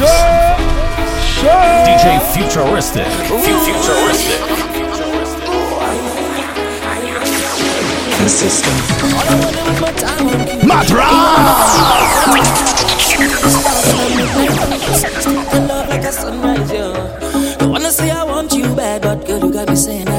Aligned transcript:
Show, 0.00 0.06
show. 1.20 1.60
DJ 1.84 2.16
Futuristic. 2.32 3.04
Futuristic. 3.04 4.40
Consistent. 8.16 8.80
Matra! 10.64 11.04
I 17.60 17.66
wanna 17.66 17.90
say 17.92 18.10
I 18.10 18.24
want 18.24 18.54
you 18.54 18.74
bad, 18.74 19.02
but 19.02 19.26
girl, 19.26 19.44
you 19.44 19.52
got 19.52 19.68
me 19.68 19.76
saying 19.76 20.09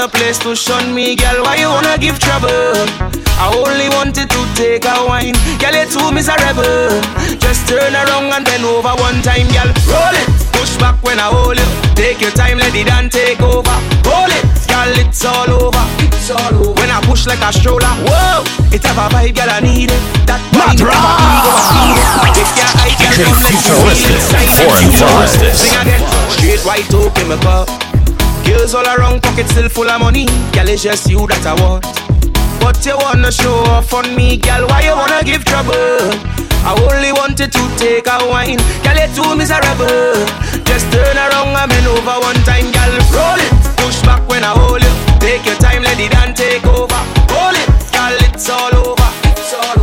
a 0.00 0.08
place 0.08 0.38
to 0.38 0.56
shun 0.56 0.94
me, 0.94 1.14
girl. 1.14 1.44
Why 1.44 1.56
you 1.56 1.68
wanna 1.68 1.98
give 1.98 2.18
trouble? 2.18 2.88
I 3.36 3.52
only 3.52 3.88
wanted 3.92 4.30
to 4.32 4.40
take 4.56 4.84
a 4.88 4.96
wine, 5.04 5.36
girl. 5.60 5.76
You're 5.76 5.90
too 5.92 6.08
miserable. 6.08 6.88
Just 7.36 7.68
turn 7.68 7.92
around 7.92 8.32
and 8.32 8.46
then 8.46 8.64
over 8.64 8.96
one 8.96 9.20
time, 9.20 9.48
girl. 9.52 9.68
Roll 9.92 10.16
it, 10.16 10.28
push 10.56 10.72
back 10.80 10.96
when 11.04 11.20
I 11.20 11.28
hold 11.28 11.60
it. 11.60 11.70
Take 11.96 12.20
your 12.20 12.30
time, 12.32 12.58
let 12.58 12.74
it 12.74 12.86
done 12.88 13.10
take 13.10 13.42
over. 13.44 13.76
Roll 14.08 14.32
it, 14.32 14.48
girl. 14.64 14.88
It's 14.96 15.24
all 15.24 15.50
over. 15.52 15.84
It's 16.00 16.30
all 16.30 16.54
over. 16.54 16.80
When 16.80 16.88
I 16.88 17.00
push 17.04 17.26
like 17.26 17.44
a 17.44 17.52
stroller, 17.52 17.92
whoa, 18.08 18.44
it 18.72 18.84
have 18.84 18.96
a 18.96 19.12
vibe, 19.12 19.36
girl. 19.36 19.52
I 19.52 19.60
need 19.60 19.92
it. 19.92 20.02
That 20.24 20.40
mind 20.56 20.80
never 20.80 21.12
ego 21.28 21.52
If 22.40 22.50
your 22.56 22.70
eyes 22.80 22.96
can 22.96 23.12
come. 23.20 23.42
Foreign 24.56 24.92
Sing 25.52 25.76
again, 25.76 26.02
straight 26.32 26.62
white 26.64 26.88
oak 26.94 27.18
in 27.20 27.28
my 27.28 27.36
cup. 27.44 27.79
Girls 28.50 28.74
all 28.74 28.84
around, 28.84 29.22
pocket 29.22 29.46
still 29.46 29.68
full 29.68 29.88
of 29.88 30.00
money. 30.00 30.26
Girl, 30.50 30.68
it's 30.68 30.82
just 30.82 31.08
you 31.08 31.24
that 31.28 31.46
I 31.46 31.54
want. 31.62 31.86
But 32.58 32.84
you 32.84 32.98
wanna 32.98 33.30
show 33.30 33.54
off 33.70 33.94
on 33.94 34.10
me, 34.16 34.38
girl. 34.38 34.66
Why 34.66 34.82
you 34.82 34.90
wanna 34.90 35.22
give 35.22 35.44
trouble? 35.44 35.70
I 36.66 36.74
only 36.90 37.12
wanted 37.14 37.52
to 37.54 37.62
take 37.78 38.10
a 38.10 38.18
wine, 38.26 38.58
girl. 38.82 38.98
You're 38.98 39.14
too 39.14 39.30
miserable. 39.38 40.18
Just 40.66 40.90
turn 40.90 41.14
around 41.14 41.54
and 41.54 41.70
bend 41.70 41.86
over 41.94 42.18
one 42.26 42.42
time, 42.42 42.74
girl. 42.74 42.94
Roll 43.14 43.38
it, 43.38 43.54
push 43.78 44.02
back 44.02 44.26
when 44.26 44.42
I 44.42 44.50
hold 44.50 44.82
it. 44.82 44.94
Take 45.22 45.46
your 45.46 45.54
time, 45.62 45.86
let 45.86 46.00
it 46.00 46.10
and 46.10 46.34
take 46.34 46.66
over. 46.66 47.02
Hold 47.30 47.54
it, 47.54 47.70
girl. 47.94 48.18
It's 48.34 48.50
all 48.50 48.74
over. 48.74 49.10
It's 49.30 49.54
all 49.54 49.78
over 49.78 49.79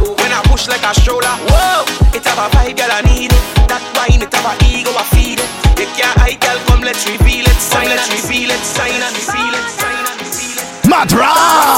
push 0.58 0.68
like 0.68 0.84
a 0.84 0.94
stroller. 1.00 1.36
Whoa, 1.50 1.86
it 2.18 2.26
have 2.26 2.40
a 2.40 2.50
vibe, 2.56 2.78
girl, 2.78 2.90
I 2.90 3.02
need 3.02 3.32
it. 3.32 3.42
That 3.70 3.84
wine, 3.94 4.22
it 4.22 4.34
have 4.34 4.46
a 4.50 4.54
ego, 4.66 4.90
I 4.98 5.04
feed 5.14 5.40
it. 5.40 5.50
Take 5.78 5.94
your 5.98 6.10
eye, 6.18 6.38
girl, 6.42 6.58
come 6.66 6.82
let's 6.82 7.06
reveal 7.08 7.46
it. 7.46 7.58
Sign, 7.62 7.90
let's 7.90 8.10
reveal 8.10 8.50
it. 8.50 8.62
Sign 8.66 9.02
and 9.02 9.14
reveal 9.14 9.54
it. 9.54 9.70
Sign 9.70 10.06
and 10.10 10.18
reveal 10.18 10.58
it. 10.58 10.68
Madras. 10.90 11.78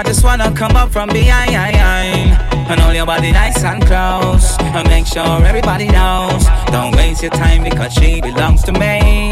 I 0.00 0.02
just 0.02 0.24
wanna 0.24 0.50
come 0.54 0.76
up 0.76 0.90
from 0.90 1.10
behind 1.10 1.50
and 1.52 2.80
hold 2.80 2.96
your 2.96 3.04
body 3.04 3.32
nice 3.32 3.62
and 3.62 3.84
close. 3.84 4.56
And 4.72 4.88
make 4.88 5.06
sure 5.06 5.44
everybody 5.44 5.88
knows. 5.88 6.42
Don't 6.72 6.96
waste 6.96 7.20
your 7.20 7.32
time 7.32 7.64
because 7.64 7.92
she 7.92 8.22
belongs 8.22 8.62
to 8.62 8.72
me. 8.72 9.28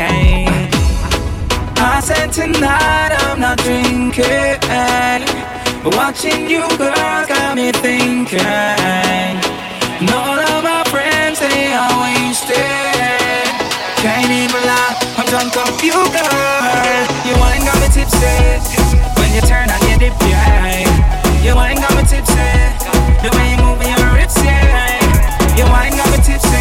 I 1.81 2.01
said 2.05 2.33
tonight 2.33 3.17
I'm 3.17 3.41
not 3.41 3.57
drinking. 3.65 4.61
But 5.83 5.97
watching 5.97 6.51
you, 6.51 6.69
girls 6.77 7.27
got 7.33 7.57
me 7.57 7.73
thinking. 7.73 8.45
And 8.45 10.11
all 10.13 10.37
of 10.37 10.63
my 10.63 10.85
friends, 10.93 11.41
they 11.41 11.73
are 11.73 11.97
wasted. 12.05 12.61
Can't 14.05 14.31
even 14.31 14.61
lie, 14.69 15.01
I'm 15.17 15.25
drunk 15.33 15.57
off 15.57 15.83
you, 15.83 15.97
girl. 16.13 17.09
You 17.25 17.33
ain't 17.57 17.65
got 17.65 17.81
me 17.81 17.89
tipsy. 17.89 19.17
When 19.17 19.33
you 19.33 19.41
turn 19.49 19.71
on. 19.71 19.88
You 21.49 21.57
ain't 21.61 21.81
got 21.81 21.97
me 21.97 22.03
tipsy. 22.03 22.35
The 23.25 23.31
way 23.33 23.53
you 23.53 23.57
move 23.65 23.81
your 23.81 23.97
hips, 24.21 24.37
yeah. 24.45 25.01
You 25.57 25.65
ain't 25.65 25.97
got 25.97 26.11
me 26.13 26.19
tipsy. 26.21 26.61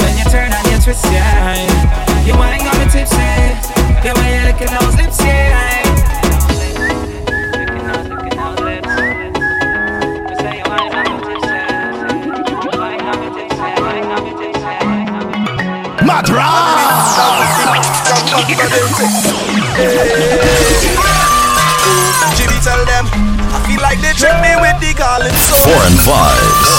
When 0.00 0.16
you 0.16 0.24
turn 0.24 0.50
on 0.50 0.64
your 0.70 0.80
twist, 0.80 1.04
yeah. 1.04 1.60
You 2.24 2.32
ain't 2.32 2.64
got 2.64 2.78
me 2.80 2.86
tipsy. 2.88 3.28
The 4.00 4.16
way 4.16 4.40
you 4.40 4.44
licking 4.48 4.72
those 4.72 4.96
lips, 4.96 5.20
yeah. 5.20 5.60
Jimmy 20.80 21.36
like 23.90 24.00
they 24.02 24.12
trick 24.14 24.38
me 24.38 24.54
with 24.62 24.78
the 24.78 24.94
calypso. 24.94 25.56
Foreign 25.66 25.98
vibes. 26.06 26.70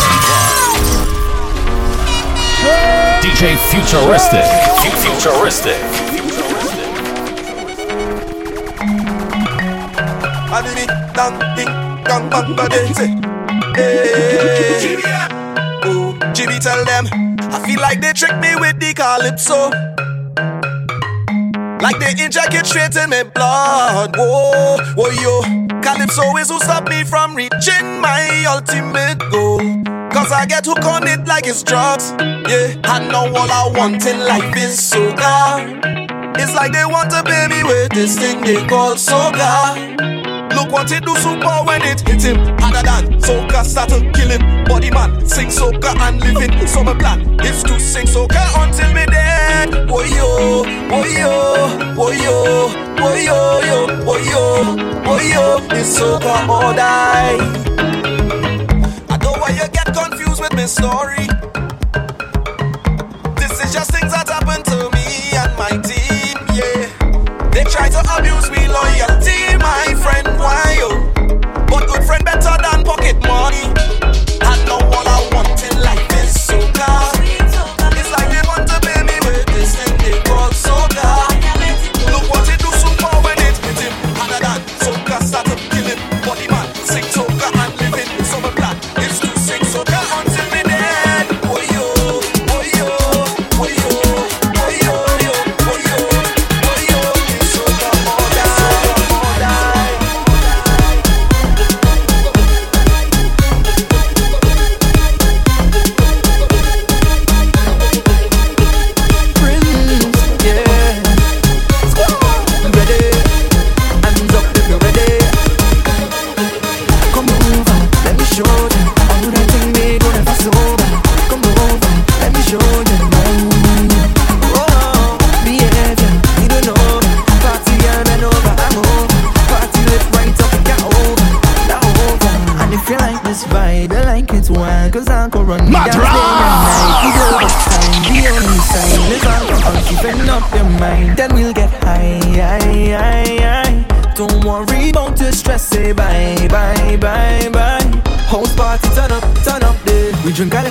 DJ 3.22 3.58
Futuristic. 3.70 4.46
Fu- 4.80 4.98
Futuristic. 5.04 5.76
Adini, 10.56 10.86
dang, 11.14 11.36
ding, 11.56 11.72
dang, 12.08 12.30
bang, 12.30 12.56
ba, 12.56 12.70
de, 12.70 12.94
say. 12.94 13.08
Hey. 13.76 14.96
Oh, 15.84 16.18
Jimmy 16.34 16.60
tell 16.60 16.84
them, 16.86 17.08
I 17.52 17.60
feel 17.66 17.82
like 17.82 18.00
they 18.00 18.14
trick 18.14 18.38
me 18.40 18.56
with 18.56 18.80
the 18.80 18.94
calypso. 18.94 19.70
Like 21.82 22.00
they 22.00 22.24
inject 22.24 22.54
it 22.54 22.66
straight 22.66 22.96
in 22.96 23.10
my 23.10 23.24
blood. 23.24 24.16
Whoa, 24.16 24.78
whoa, 24.96 25.10
yo. 25.10 25.71
Calypso 25.82 26.38
is 26.38 26.50
who 26.50 26.60
stop 26.60 26.88
me 26.90 27.04
from 27.04 27.36
reaching 27.36 28.00
my 28.00 28.46
ultimate 28.48 29.20
goal. 29.32 29.60
Cause 30.12 30.32
I 30.32 30.46
get 30.46 30.66
hooked 30.66 30.84
on 30.84 31.08
it 31.08 31.26
like 31.26 31.48
it's 31.48 31.64
drugs. 31.64 32.14
Yeah, 32.20 32.76
I 32.84 33.00
know 33.10 33.26
all 33.34 33.52
I 33.52 33.72
want 33.76 34.06
in 34.06 34.20
life 34.20 34.56
is 34.58 34.78
soca. 34.78 36.38
It's 36.38 36.54
like 36.54 36.72
they 36.72 36.86
want 36.86 37.10
to 37.12 37.24
pay 37.24 37.48
me 37.48 37.64
with 37.64 37.90
this 37.92 38.18
thing 38.18 38.42
they 38.42 38.66
call 38.68 38.96
soca. 38.96 39.76
Look 40.56 40.72
what 40.72 40.92
it 40.92 41.04
do 41.04 41.16
super 41.16 41.64
when 41.66 41.82
it 41.82 42.02
hit 42.08 42.24
him 42.24 42.38
harder 42.60 42.84
than 42.84 43.20
soca 43.20 43.64
start 43.64 43.90
to 43.90 44.00
kill 44.12 44.30
him. 44.30 44.66
Body 44.66 44.92
man 44.92 45.26
sing 45.26 45.48
soca 45.48 45.96
and 46.08 46.20
living. 46.22 46.68
So 46.68 46.84
my 46.84 46.94
plan 46.94 47.40
is 47.42 47.64
to 47.64 47.80
sing 47.80 48.06
soca 48.06 48.42
until 48.64 48.94
me 48.94 49.06
dead. 49.06 49.21
Boy 49.88 50.08
yo, 50.08 50.64
boy 50.90 51.10
yo, 51.18 51.96
boy 51.96 52.16
yo, 52.18 52.70
boy 52.98 53.24
yo, 53.24 53.62
yo, 53.62 53.88
yo, 54.08 54.18
yo. 54.30 54.82
Soca 55.82 56.48
or 56.48 56.74
die. 56.76 57.38
I 59.10 59.18
know 59.18 59.34
why 59.42 59.50
you 59.50 59.68
get 59.70 59.94
confused 59.94 60.40
with 60.40 60.54
my 60.54 60.66
story. 60.68 61.26
This 63.36 63.52
is 63.64 63.74
just 63.74 63.92
things 63.92 64.14
that 64.14 64.30
happen 64.30 64.62
to 64.72 64.90
me 64.94 65.34
and 65.42 65.58
my 65.58 65.74
team, 65.82 66.38
yeah. 66.54 67.50
They 67.50 67.64
try 67.64 67.90
to 67.90 68.00
abuse 68.16 68.51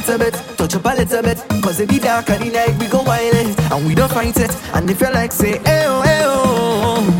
little 0.01 0.19
bit, 0.19 0.35
touch 0.57 0.75
up 0.75 0.85
a 0.85 0.97
little 0.97 1.23
bit. 1.23 1.39
Cause 1.63 1.81
it 1.81 1.89
be 1.89 1.99
dark 1.99 2.31
at 2.31 2.41
the 2.41 2.51
night, 2.51 2.79
we 2.81 2.87
go 2.89 3.03
wild. 3.03 3.35
And 3.73 3.87
we 3.87 3.95
don't 3.95 4.11
fight 4.11 4.37
it. 4.39 4.55
And 4.75 4.89
if 4.91 5.01
you 5.01 5.13
like, 5.13 5.33
say, 5.33 5.59
ayo, 5.59 6.03
oh, 6.05 6.05
So 6.05 7.07
oh. 7.07 7.19
you 7.19 7.20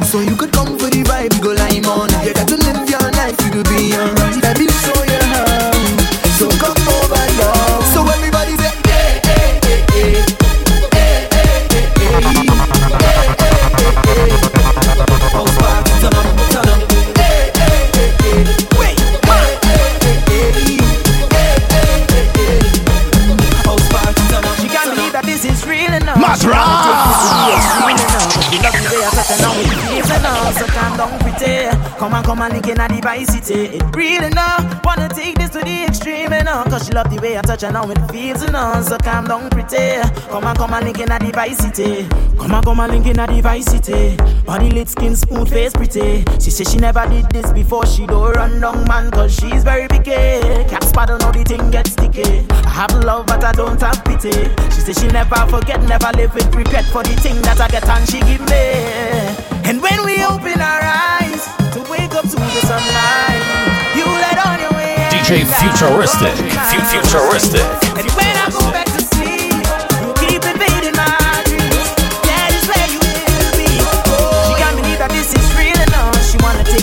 On, 32.41 32.49
come 32.49 32.53
on, 32.57 32.63
link 32.63 32.69
in 32.69 32.97
the 32.97 33.01
vice 33.03 33.27
city. 33.29 33.77
It 33.77 33.95
really 33.95 34.31
no, 34.31 34.81
wanna 34.83 35.11
take 35.11 35.37
this 35.37 35.51
to 35.51 35.59
the 35.59 35.85
extreme, 35.85 36.33
you 36.33 36.43
know. 36.43 36.65
Cause 36.65 36.87
she 36.87 36.93
love 36.93 37.11
the 37.11 37.21
way 37.21 37.37
I 37.37 37.43
touch 37.43 37.61
her 37.61 37.71
now, 37.71 37.91
it 37.91 37.99
feels, 38.11 38.43
you 38.43 38.51
know. 38.51 38.81
So 38.81 38.97
calm 38.97 39.27
down, 39.27 39.51
pretty. 39.51 40.01
Come 40.31 40.45
on, 40.45 40.57
come 40.57 40.73
on, 40.73 40.85
link 40.85 41.01
in 41.01 41.11
the 41.11 41.31
vice 41.35 41.59
city. 41.59 42.09
Come 42.39 42.55
on, 42.55 42.63
come 42.63 42.81
on, 42.81 42.91
link 42.91 43.07
in 43.07 43.17
the 43.17 43.41
vice 43.43 43.67
city. 43.67 44.17
Body 44.47 44.71
lit, 44.71 44.89
skin 44.89 45.17
smooth, 45.17 45.51
face 45.51 45.75
pretty. 45.75 46.25
She 46.41 46.51
say 46.51 46.65
she 46.65 46.79
never 46.79 47.07
did 47.11 47.29
this 47.31 47.53
before, 47.53 47.85
she 47.85 48.07
don't 48.07 48.33
run 48.33 48.59
down, 48.59 48.89
man, 48.89 49.11
cause 49.11 49.35
she's 49.35 49.63
very 49.63 49.87
picky. 49.87 50.41
Caps 50.71 50.93
paddle, 50.93 51.19
know 51.19 51.33
the 51.33 51.45
thing 51.45 51.71
gets 51.71 51.93
sticky. 51.93 52.47
I 52.65 52.71
have 52.71 53.05
love, 53.05 53.27
but 53.27 53.45
I 53.45 53.53
don't 53.53 53.79
have 53.83 54.03
pity. 54.03 54.33
She 54.73 54.81
say 54.81 54.95
she 54.95 55.09
never 55.09 55.45
forget, 55.53 55.83
never 55.83 56.11
live 56.17 56.35
with 56.35 56.55
regret 56.55 56.87
for 56.87 57.03
the 57.03 57.15
thing 57.21 57.37
that 57.43 57.61
I 57.61 57.69
get 57.69 57.87
and 57.87 58.09
she 58.09 58.21
give 58.21 58.41
me. 58.49 59.00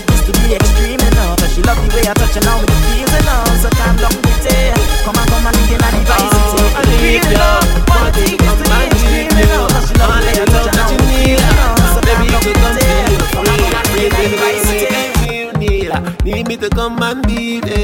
This 0.07 0.23
to 0.23 0.31
the 0.31 0.55
extreme 0.55 0.99
enough. 1.11 1.43
And 1.43 1.51
she 1.51 1.61
love 1.67 1.75
the 1.75 1.91
way 1.91 2.07
I 2.07 2.13
touch 2.15 2.39
her 2.39 2.43
now 2.47 2.63
with 2.63 2.71
feels 2.87 3.13
enough. 3.19 3.51
So 3.59 3.69
calm 3.75 3.99
down 3.99 4.15
with 4.15 4.47
it. 4.47 4.71
Come 5.03 5.19
on, 5.19 5.27
come 5.27 5.43
on, 5.43 5.51
looking 5.51 5.83
at 5.83 5.91
the 5.91 6.01
vice. 6.07 6.31
I 6.71 6.87
need 6.87 7.03
Real 7.03 7.27
ya. 7.27 7.35
enough. 7.35 7.67
Wanna 7.91 8.11
take 8.15 8.39
this 8.39 8.55
to 8.55 8.63
the 8.63 8.79
extreme 8.87 9.35
enough. 9.43 9.75
Cause 9.75 9.91
she 9.91 9.93
love 9.99 10.15
the 10.15 10.23
way 10.23 10.39
I 10.39 10.45
touch 10.47 10.71
her 10.71 10.75
now 10.79 10.87
with 10.87 11.03
the 11.03 11.11
feels 11.19 11.43
enough. 11.51 11.83
So 11.91 11.99
calm 11.99 12.23
down 12.31 12.47
with 12.47 12.79
it. 12.79 13.11
Come 13.35 13.47
on, 13.51 13.59
come 13.59 13.75
on, 13.75 13.91
looking 13.91 14.23
at 14.23 14.31
the 14.31 14.37
vice. 14.39 14.67
Need 16.27 16.47
me 16.49 16.57
to 16.57 16.69
come 16.69 17.01
and 17.01 17.25
be 17.25 17.61
there. 17.61 17.76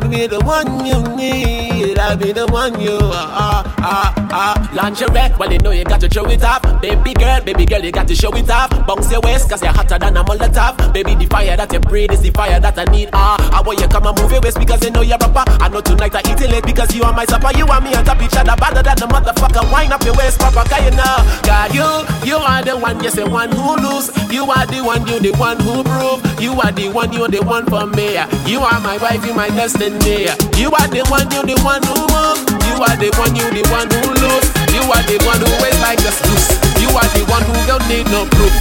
I'll 0.00 0.08
be 0.08 0.28
the 0.28 0.38
one 0.44 0.86
you 0.86 1.02
need. 1.16 1.98
I'll 1.98 2.16
be 2.16 2.30
the 2.30 2.46
one 2.46 2.80
you 2.80 2.98
are. 2.98 3.64
Ah, 3.82 4.14
ah. 4.30 4.70
Lingerie, 4.72 5.36
well, 5.36 5.52
you 5.52 5.58
know 5.58 5.72
you 5.72 5.82
got 5.82 6.00
to 6.00 6.08
show 6.08 6.24
it 6.30 6.44
off. 6.44 6.67
Baby 6.80 7.12
girl, 7.14 7.40
baby 7.42 7.66
girl, 7.66 7.82
you 7.82 7.90
got 7.90 8.06
to 8.06 8.14
show 8.14 8.30
it 8.36 8.48
off. 8.48 8.70
Bounce 8.86 9.10
your 9.10 9.20
waist, 9.22 9.50
cause 9.50 9.60
you're 9.62 9.72
hotter 9.72 9.98
than 9.98 10.16
a 10.16 10.22
Molotov. 10.22 10.92
Baby, 10.94 11.16
the 11.16 11.26
fire 11.26 11.56
that 11.56 11.72
you 11.72 11.80
breathe 11.80 12.12
is 12.12 12.22
the 12.22 12.30
fire 12.30 12.60
that 12.60 12.78
I 12.78 12.84
need. 12.84 13.10
Ah, 13.12 13.34
I 13.50 13.60
want 13.66 13.80
you 13.80 13.88
come 13.88 14.06
and 14.06 14.14
move 14.14 14.30
your 14.30 14.40
waist 14.40 14.58
because 14.60 14.84
you 14.84 14.90
know 14.92 15.02
you're 15.02 15.18
proper. 15.18 15.42
I 15.58 15.68
know 15.68 15.80
tonight 15.80 16.14
I 16.14 16.22
eat 16.30 16.38
it 16.38 16.50
late 16.50 16.62
because 16.62 16.94
you 16.94 17.02
are 17.02 17.12
my 17.12 17.26
supper. 17.26 17.50
You 17.58 17.66
and 17.66 17.82
me 17.82 17.94
on 17.98 18.04
top 18.06 18.22
each 18.22 18.38
other, 18.38 18.54
better 18.54 18.86
than 18.86 18.94
the 18.94 19.10
motherfucker. 19.10 19.66
Wind 19.74 19.90
up 19.90 20.06
your 20.06 20.14
waist, 20.14 20.38
proper, 20.38 20.62
cause 20.70 20.84
you 20.86 20.94
know. 20.94 21.18
God, 21.42 21.74
you, 21.74 21.88
you 22.22 22.38
are 22.38 22.62
the 22.62 22.78
one, 22.78 23.02
yes, 23.02 23.18
the 23.18 23.26
one 23.26 23.50
who 23.50 23.74
lose. 23.82 24.14
You 24.30 24.46
are 24.46 24.66
the 24.70 24.78
one, 24.78 25.02
you 25.10 25.18
the 25.18 25.34
one 25.34 25.58
who 25.58 25.82
prove. 25.82 26.22
You 26.38 26.54
are 26.62 26.70
the 26.70 26.94
one, 26.94 27.10
you're 27.10 27.26
the 27.26 27.42
one 27.42 27.66
for 27.66 27.90
me. 27.90 28.22
You 28.46 28.62
are 28.62 28.78
my 28.78 29.02
wife, 29.02 29.26
you 29.26 29.34
my 29.34 29.50
destiny. 29.50 30.30
You 30.54 30.70
are 30.78 30.86
the 30.86 31.02
one, 31.10 31.26
you 31.34 31.42
the 31.42 31.58
one 31.66 31.82
who 31.82 32.06
move. 32.06 32.38
You 32.70 32.78
are 32.86 32.94
the 32.94 33.10
one, 33.18 33.34
you 33.34 33.50
the 33.50 33.66
one 33.66 33.90
who 33.90 34.14
lose. 34.14 34.46
You 34.70 34.86
are 34.86 35.02
the 35.10 35.18
one 35.26 35.42
who 35.42 35.50
is 35.66 35.78
like 35.82 35.98
a 36.06 36.14
loose. 36.30 36.67
You 36.76 36.92
are 36.92 37.08
the 37.16 37.24
one 37.32 37.42
who 37.48 37.56
don't 37.64 37.84
need 37.88 38.04
no 38.12 38.28
proof. 38.36 38.52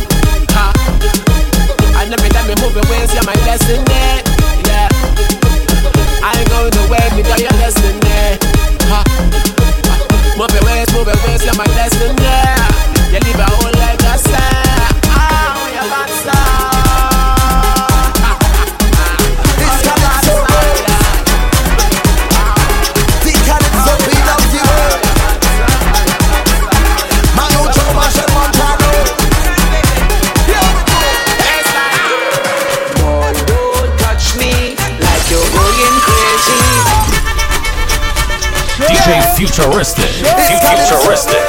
Ha. 0.56 0.72
And 2.00 2.14
every 2.14 2.30
time 2.30 2.48
you 2.48 2.56
move 2.64 2.74
your 2.74 2.88
ways, 2.88 3.12
you're 3.14 3.28
my 3.28 3.36
destiny. 3.44 4.24
Yeah. 4.64 4.88
I 6.24 6.32
ain't 6.40 6.50
going 6.50 6.72
nowhere 6.80 7.10
because 7.12 7.42
you're 7.44 7.60
destiny. 7.60 8.40
Ha. 8.88 9.04
Move 10.40 10.54
your 10.56 10.64
ways, 10.64 10.88
move 10.96 11.08
your 11.12 11.20
ways, 11.28 11.44
you're 11.44 11.58
my 11.60 11.68
destiny. 11.76 12.16
You 13.12 13.20
live 13.20 13.40
a 13.44 13.66
Futuristic. 39.48 40.10
Fu- 40.10 40.60
Futuristic. 40.68 41.44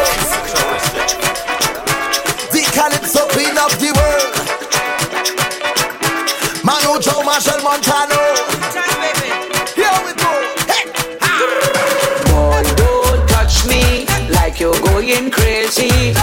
The 2.53 2.63
calypso 2.73 3.27
queen 3.35 3.59
of 3.59 3.75
the 3.83 3.91
world. 3.99 4.35
Manu 6.65 7.01
Chao, 7.01 7.23
Machel 7.27 7.61
Montano. 7.65 8.21
Here 9.75 9.99
we 10.07 10.13
go. 10.15 10.31
Hey. 10.71 10.87
Boy, 12.31 12.63
don't 12.77 13.29
touch 13.29 13.67
me 13.67 14.07
like 14.31 14.61
you're 14.61 14.79
going 14.81 15.31
crazy. 15.33 16.15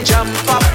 Jump 0.00 0.28
up. 0.48 0.71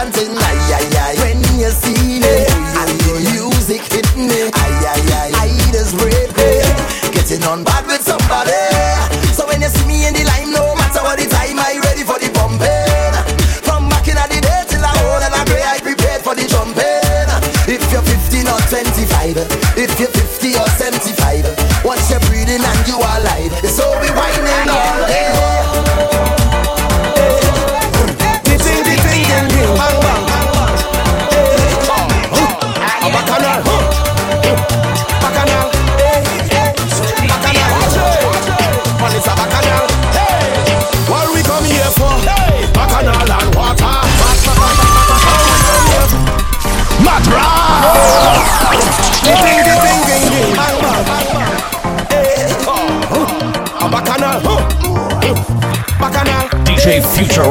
Ay. 0.00 1.14
When 1.18 1.42
you 1.58 1.70
see 1.70 2.27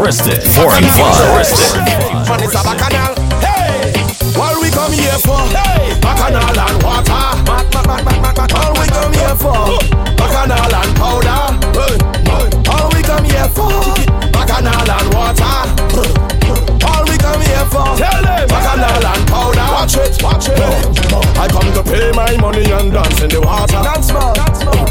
Futuristic. 0.08 0.42
Foreign 0.56 0.84
vibes. 0.96 1.76
Man, 2.30 2.40
it's 2.40 2.56
a 2.56 2.64
bacchanal. 2.64 3.12
Hey, 3.44 3.92
what 4.40 4.56
we 4.62 4.70
come 4.72 4.94
here 4.94 5.20
for? 5.20 5.36
Hey, 5.52 6.00
bacchanal 6.00 6.48
and 6.48 6.80
water. 6.80 7.12
All 8.56 8.72
we 8.80 8.88
come 8.88 9.12
here 9.12 9.36
for? 9.36 9.68
Bacchanal 10.16 10.76
and 10.80 10.96
powder. 10.96 11.60
Hey, 11.76 12.00
hey. 12.24 12.48
All 12.72 12.88
we 12.96 13.04
come 13.04 13.26
here 13.26 13.52
for? 13.52 13.68
Bacchanal 14.32 14.88
and 14.88 15.12
water. 15.12 15.76
All 16.88 17.04
we 17.04 17.18
come 17.20 17.42
here 17.44 17.68
for? 17.68 17.92
Tell 18.00 18.24
them. 18.24 18.48
Bacchanal 18.48 19.06
and 19.12 19.28
powder. 19.28 19.68
Watch 19.76 19.98
it, 19.98 20.24
watch 20.24 20.48
it. 20.48 20.56
I 21.36 21.50
come 21.52 21.68
to 21.76 21.84
pay 21.84 22.12
my 22.16 22.32
money 22.40 22.64
and 22.72 22.94
dance 22.94 23.22
in 23.22 23.28
the 23.28 23.42
water. 23.42 23.84
Dance 23.84 24.14
more, 24.14 24.34
dance 24.34 24.64
more. 24.64 24.88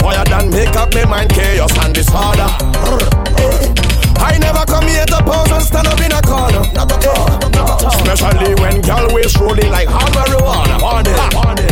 Why 0.00 0.24
than 0.24 0.48
make 0.48 0.74
up 0.76 0.94
my 0.94 1.04
mind 1.04 1.28
chaos 1.28 1.76
and 1.84 1.94
disorder. 1.94 2.48
I 4.18 4.38
never 4.38 4.64
come 4.66 4.86
here 4.86 5.06
to 5.06 5.18
pose 5.22 5.50
and 5.50 5.62
stand 5.62 5.86
up 5.88 6.00
in 6.00 6.12
a 6.12 6.20
corner. 6.22 6.64
Not 6.72 6.92
at 6.92 7.06
all. 7.06 7.28
Especially 7.88 8.54
when 8.60 8.80
girl 8.80 9.08
waist 9.14 9.36
rolling 9.38 9.70
like 9.70 9.88
hard 9.88 10.12
marijuana. 10.12 10.80
On 10.82 11.06
it, 11.06 11.18
on 11.34 11.58
it. 11.58 11.70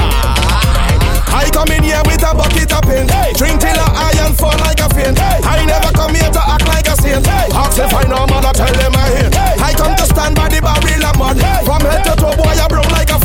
I 1.35 1.51
come 1.51 1.69
in 1.75 1.83
here 1.83 2.01
with 2.07 2.23
a 2.23 2.33
bucket 2.35 2.73
of 2.73 2.83
paint. 2.83 3.11
Hey. 3.11 3.33
Drink 3.35 3.61
till 3.61 3.75
I 3.75 4.15
iron 4.15 4.33
fall 4.35 4.57
like 4.63 4.81
a 4.81 4.89
faint. 4.95 5.19
Hey. 5.19 5.41
I 5.43 5.67
never 5.67 5.91
come 5.93 6.15
here 6.15 6.31
to 6.31 6.43
act 6.43 6.67
like 6.69 6.87
a 6.87 6.95
saint. 6.97 7.27
Hey. 7.27 7.51
Ask 7.53 7.79
if 7.79 7.93
I 7.93 8.05
know, 8.07 8.25
man, 8.31 8.45
I 8.47 8.53
tell 8.53 8.73
them 8.73 8.95
I 8.95 9.07
hate. 9.11 9.35
Hey. 9.35 9.55
I 9.59 9.73
come 9.75 9.95
to 9.97 10.04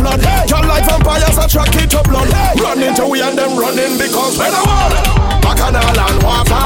blood. 0.10 0.22
Hey. 0.26 0.46
Your 0.50 0.64
life 0.66 0.86
vampires 0.86 1.38
attract 1.38 1.76
it 1.76 1.90
to 1.92 2.02
blood. 2.04 2.30
Hey. 2.34 2.62
Run 2.62 2.82
into 2.82 3.06
we 3.08 3.22
and 3.22 3.38
them 3.38 3.58
running 3.58 3.98
because 3.98 4.38
Bacchanal 4.38 6.00
and 6.00 6.24
water. 6.24 6.58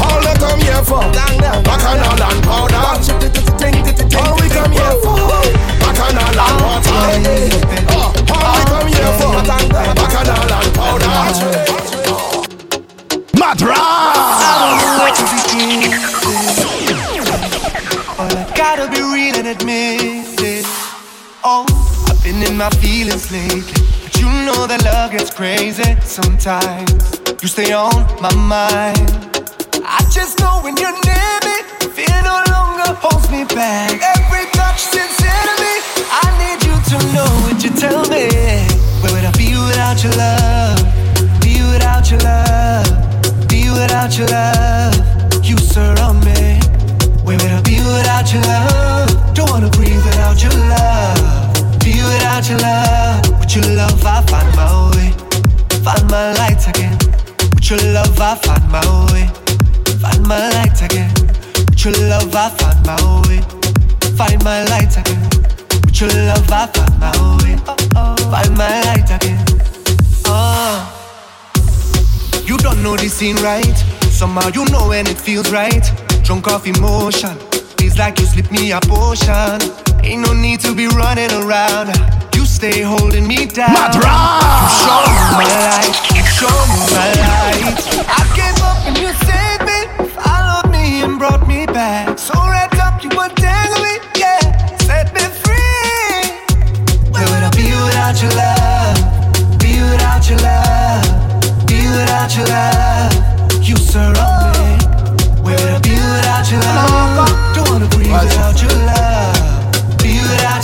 All 0.00 0.20
they 0.22 0.34
come 0.40 0.60
here 0.60 0.82
for 0.84 1.02
Bacchanal 1.62 2.22
and 2.22 2.42
powder. 2.44 2.76
Oh, 2.76 2.98
all 4.16 4.34
we 4.36 4.48
come 4.48 4.72
here 4.72 4.96
for 5.02 5.16
Bacchanal 5.80 6.40
and 6.40 6.60
water. 6.64 6.96
All 8.32 8.52
we 8.56 8.62
come 8.70 8.88
here 8.88 9.12
for 9.18 9.36
Bacchanal 9.44 10.52
and 10.52 10.70
powder. 10.74 11.10
Madra. 13.36 13.80
Gotta 18.56 18.88
be 18.90 19.00
real 19.02 19.36
and 19.36 19.48
admit 19.48 20.40
it. 20.40 20.66
Oh 21.44 21.85
been 22.26 22.42
in 22.42 22.56
my 22.56 22.70
feelings 22.82 23.30
lately. 23.30 23.62
But 24.02 24.18
you 24.18 24.26
know 24.46 24.66
that 24.66 24.82
love 24.82 25.12
gets 25.12 25.30
crazy 25.30 25.94
sometimes. 26.02 26.90
You 27.40 27.46
stay 27.46 27.70
on 27.70 28.02
my 28.20 28.34
mind. 28.34 29.06
I 29.86 30.02
just 30.10 30.40
know 30.40 30.58
when 30.64 30.74
you're 30.76 30.98
near 31.06 31.34
me, 31.46 31.56
fear 31.94 32.18
no 32.26 32.36
longer 32.50 32.90
holds 32.98 33.30
me 33.30 33.46
back. 33.54 33.94
Every 34.18 34.44
touch 34.58 34.80
sincere 34.90 35.42
to 35.50 35.54
me. 35.62 35.74
I 36.10 36.26
need 36.42 36.58
you 36.66 36.74
to 36.90 36.96
know 37.14 37.30
what 37.46 37.62
you 37.62 37.70
tell 37.78 38.02
me. 38.10 38.26
Where 39.02 39.12
would 39.14 39.26
I 39.30 39.32
be 39.38 39.54
without 39.54 40.02
your 40.02 40.14
love? 40.18 40.82
Be 41.38 41.62
without 41.70 42.10
your 42.10 42.20
love. 42.26 42.90
Be 43.46 43.70
without 43.70 44.18
your 44.18 44.26
love. 44.34 44.98
You 45.46 45.56
surround 45.58 46.26
me. 46.26 46.58
Where 47.22 47.38
would 47.38 47.54
I 47.54 47.62
be 47.62 47.78
without 47.94 48.26
your 48.34 48.42
love? 48.50 49.14
Don't 49.38 49.48
wanna 49.50 49.70
breathe 49.70 50.02
without 50.10 50.42
your 50.42 50.56
love. 50.74 51.45
Be 51.86 51.92
without 52.02 52.48
your 52.48 52.58
love. 52.58 53.38
With 53.38 53.54
your 53.54 53.76
love, 53.76 54.04
I 54.04 54.20
find 54.26 54.50
my 54.56 54.90
way. 54.90 55.10
Find 55.86 56.10
my 56.10 56.32
light 56.34 56.66
again. 56.66 56.98
With 57.54 57.70
your 57.70 57.78
love, 57.94 58.18
I 58.18 58.34
find 58.34 58.66
my 58.72 58.82
way. 59.12 59.30
Find 60.02 60.26
my 60.26 60.50
light 60.50 60.82
again. 60.82 61.14
With 61.14 61.84
your 61.84 61.94
love, 62.10 62.34
I 62.34 62.50
find 62.58 62.84
my 62.84 62.98
way. 63.28 63.40
Find 64.18 64.42
my 64.42 64.64
light 64.64 64.98
again. 64.98 65.30
With 65.86 66.00
your 66.00 66.10
love, 66.10 66.50
I 66.50 66.66
find 66.74 66.98
my 66.98 67.12
way. 67.38 67.54
Find 68.34 68.58
my 68.58 68.80
light 68.88 69.08
again. 69.14 69.44
Oh. 70.26 70.82
You 72.46 72.56
don't 72.58 72.82
know 72.82 72.96
this 72.96 73.14
scene 73.14 73.36
right. 73.36 73.76
Somehow 74.10 74.48
you 74.48 74.64
know 74.72 74.88
when 74.88 75.06
it 75.06 75.18
feels 75.18 75.52
right. 75.52 75.88
Drunk 76.24 76.48
off 76.48 76.66
emotion. 76.66 77.38
Feels 77.78 77.96
like 77.96 78.18
you 78.18 78.26
slipped 78.26 78.50
me 78.50 78.72
a 78.72 78.80
potion. 78.80 79.85
Ain't 80.06 80.22
no 80.24 80.32
need 80.34 80.60
to 80.60 80.72
be 80.72 80.86
running 80.86 81.32
around. 81.32 81.88
You 82.32 82.46
stay 82.46 82.80
holding 82.80 83.26
me 83.26 83.44
down. 83.46 83.74
You 83.74 84.02
show 84.80 85.02
me 85.02 85.22
my 85.34 85.46
light. 85.66 85.98
You 86.14 86.22
show 86.38 86.56
me 86.70 86.78
my 86.94 87.10
light. 87.26 87.74
I 88.06 88.22
gave 88.38 88.54
up 88.62 88.78
and 88.86 88.96
you 88.96 89.10
saved 89.26 89.66
me. 89.66 90.06
Followed 90.14 90.70
me 90.70 91.02
and 91.02 91.18
brought 91.18 91.48
me 91.48 91.66
back. 91.66 92.20
So 92.20 92.34
wrapped 92.34 92.78
up, 92.78 93.02
you 93.02 93.10
were 93.18 93.28
dangling 93.34 93.82
me. 93.82 93.98
Yeah, 94.14 94.38
set 94.86 95.12
me 95.12 95.26
free. 95.42 96.22
Where 97.10 97.26
would 97.26 97.42
I 97.42 97.50
be 97.58 97.66
without 97.74 98.14
your 98.22 98.30
love? 98.30 99.58
Be 99.58 99.82
without 99.90 100.22
your 100.30 100.38
love. 100.38 101.66
Be 101.66 101.82
without 101.98 102.30
your 102.36 102.46
love. 102.46 103.10
You 103.60 103.74
surround 103.74 104.54
me. 104.54 104.70
Where 105.42 105.58
would 105.58 105.74
I 105.74 105.80
be 105.82 105.98
without 105.98 106.46
your 106.48 106.62
love? 106.62 107.56
Don't 107.56 107.68
wanna 107.70 107.88
breathe 107.88 108.12
without 108.12 108.62
your 108.62 108.70
love. 108.86 109.15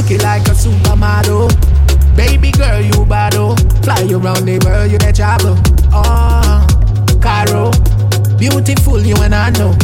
looking 0.00 0.20
like 0.20 0.46
a 0.48 0.52
supermodel. 0.52 1.48
Baby 2.16 2.50
girl, 2.52 2.80
you 2.80 3.04
bad 3.06 3.34
oh. 3.36 3.54
Fly 3.82 4.08
around 4.10 4.46
the 4.46 4.58
world, 4.64 4.90
you 4.90 4.98
the 4.98 5.12
travel. 5.12 5.56
Oh, 5.92 6.02
uh, 6.04 7.20
Caro, 7.20 7.70
beautiful, 8.38 9.00
you 9.00 9.16
and 9.16 9.34
I 9.34 9.50
know. 9.50 9.76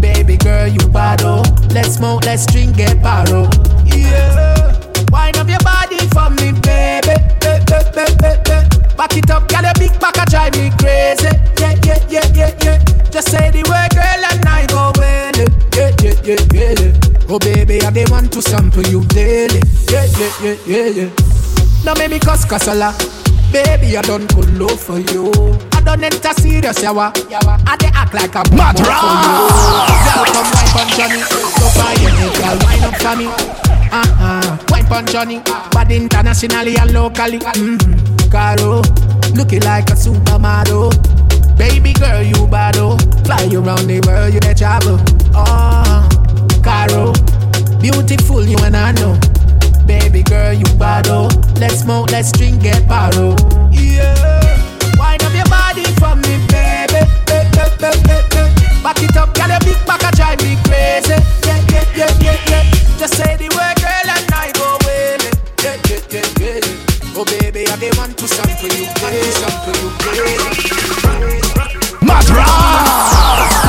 Baby 0.00 0.36
girl, 0.36 0.68
you 0.68 0.84
bad 0.88 1.22
oh. 1.22 1.42
Let's 1.72 1.94
smoke, 1.96 2.24
let's 2.24 2.46
drink, 2.46 2.76
get 2.76 2.98
paro. 2.98 3.48
Yeah, 3.86 4.76
wind 5.10 5.36
up 5.38 5.48
your 5.48 5.60
body 5.60 5.98
for 6.12 6.28
me, 6.36 6.52
baby. 6.60 7.16
Ba- 7.40 7.64
ba- 7.66 7.90
ba- 7.94 8.16
ba- 8.20 8.42
ba. 8.44 8.56
Back 8.96 9.16
it 9.16 9.30
up, 9.30 9.48
girl, 9.48 9.62
your 9.62 9.74
big 9.78 9.98
back 10.00 10.16
drive 10.28 10.52
me 10.56 10.70
crazy. 10.78 11.28
Yeah, 11.60 11.74
yeah, 11.84 12.00
yeah, 12.10 12.28
yeah, 12.34 12.52
yeah. 12.62 12.78
Just 13.10 13.30
say 13.30 13.50
the 13.50 13.64
word, 13.64 13.92
girl, 13.96 14.22
and 14.28 14.44
I 14.44 14.66
go 14.66 14.92
well. 15.00 15.32
Yeah, 15.76 15.92
yeah, 16.02 16.14
yeah, 16.24 16.44
yeah, 16.52 16.74
yeah. 16.80 17.06
Oh, 17.28 17.40
baby, 17.40 17.82
I 17.82 17.90
the 17.90 18.06
one 18.08 18.28
to 18.28 18.40
sample 18.40 18.86
you. 18.86 19.02
Yeah, 20.26 20.32
yeah, 20.42 20.56
yeah, 20.66 20.86
yeah. 21.06 21.10
Now 21.84 21.94
make 21.94 22.10
me 22.10 22.18
cuss 22.18 22.44
casala. 22.44 22.90
Baby, 23.52 23.96
I 23.96 24.02
done 24.02 24.26
cool 24.28 24.44
love 24.58 24.80
for 24.80 24.98
you. 24.98 25.30
I 25.72 25.80
don't 25.82 26.02
enter 26.02 26.32
serious 26.34 26.82
yawa. 26.82 27.12
I 27.14 27.76
dey 27.76 27.90
act 27.94 28.12
like 28.12 28.34
a 28.34 28.42
bad 28.50 28.78
you. 28.78 28.84
Girl, 28.84 30.26
come 30.34 30.50
wine 30.50 30.70
pon 30.74 30.88
Johnny. 30.98 31.22
Go 31.30 31.66
buy 31.78 31.94
your 32.02 32.10
girl, 32.34 32.58
wine 32.66 32.82
up 32.82 32.96
for 32.98 33.14
me. 33.16 33.26
Uh-huh. 33.92 34.56
Wine 34.70 34.86
pon 34.86 35.06
Johnny. 35.06 35.40
But 35.70 35.92
internationally 35.92 36.76
and 36.76 36.92
locally. 36.92 37.38
Mm-hmm. 37.38 38.30
Caro, 38.30 38.82
looking 39.36 39.62
like 39.62 39.90
a 39.90 39.94
supermodel. 39.94 40.90
Baby 41.56 41.92
girl, 41.92 42.22
you 42.22 42.46
bad 42.48 42.76
oh. 42.78 42.98
Fly 43.24 43.46
around 43.54 43.86
the 43.86 44.02
world, 44.04 44.34
you 44.34 44.40
the 44.40 44.54
travel. 44.58 44.98
Oh, 45.36 46.02
Caro, 46.64 47.12
beautiful, 47.80 48.42
you 48.44 48.58
and 48.64 48.76
I 48.76 48.90
know. 48.92 49.16
Baby 49.86 50.22
girl, 50.22 50.52
you 50.52 50.64
bad 50.78 51.08
oh. 51.08 51.28
Let's 51.60 51.80
smoke, 51.80 52.10
let's 52.10 52.32
drink, 52.32 52.62
get 52.62 52.82
paro. 52.84 53.34
Oh. 53.38 53.70
Yeah, 53.72 54.98
wind 54.98 55.22
up 55.22 55.32
your 55.34 55.46
body 55.46 55.84
for 56.00 56.14
me, 56.16 56.38
baby. 56.48 57.00
Ba- 57.26 57.48
ba- 57.54 57.76
ba- 57.80 58.00
ba- 58.04 58.24
ba. 58.30 58.42
Back 58.82 59.02
it 59.02 59.16
up, 59.16 59.34
girl, 59.34 59.48
your 59.48 59.60
big 59.60 59.78
back 59.86 60.02
a 60.02 60.10
drive 60.16 60.40
me 60.42 60.56
crazy. 60.66 61.14
Yeah, 61.46 61.60
yeah, 61.70 61.84
yeah, 61.96 62.12
yeah, 62.20 62.38
yeah. 62.50 62.64
Just 62.98 63.14
say 63.14 63.36
the 63.36 63.48
word, 63.54 63.76
girl, 63.80 64.08
and 64.10 64.26
I 64.34 64.50
go 64.58 64.76
with 64.84 65.26
it. 65.26 65.36
Yeah, 65.62 65.76
yeah, 65.88 66.02
yeah, 66.10 66.60
yeah. 66.60 67.16
Oh, 67.18 67.24
baby, 67.24 67.66
I 67.68 67.76
the 67.76 67.90
one 67.96 68.12
to 68.14 68.26
sample 68.28 68.68
you, 68.68 68.86
want 69.00 69.14
to 69.14 69.32
sample 69.32 69.76
you, 69.80 69.88
baby. 70.02 71.46
Trinidad 72.26 73.65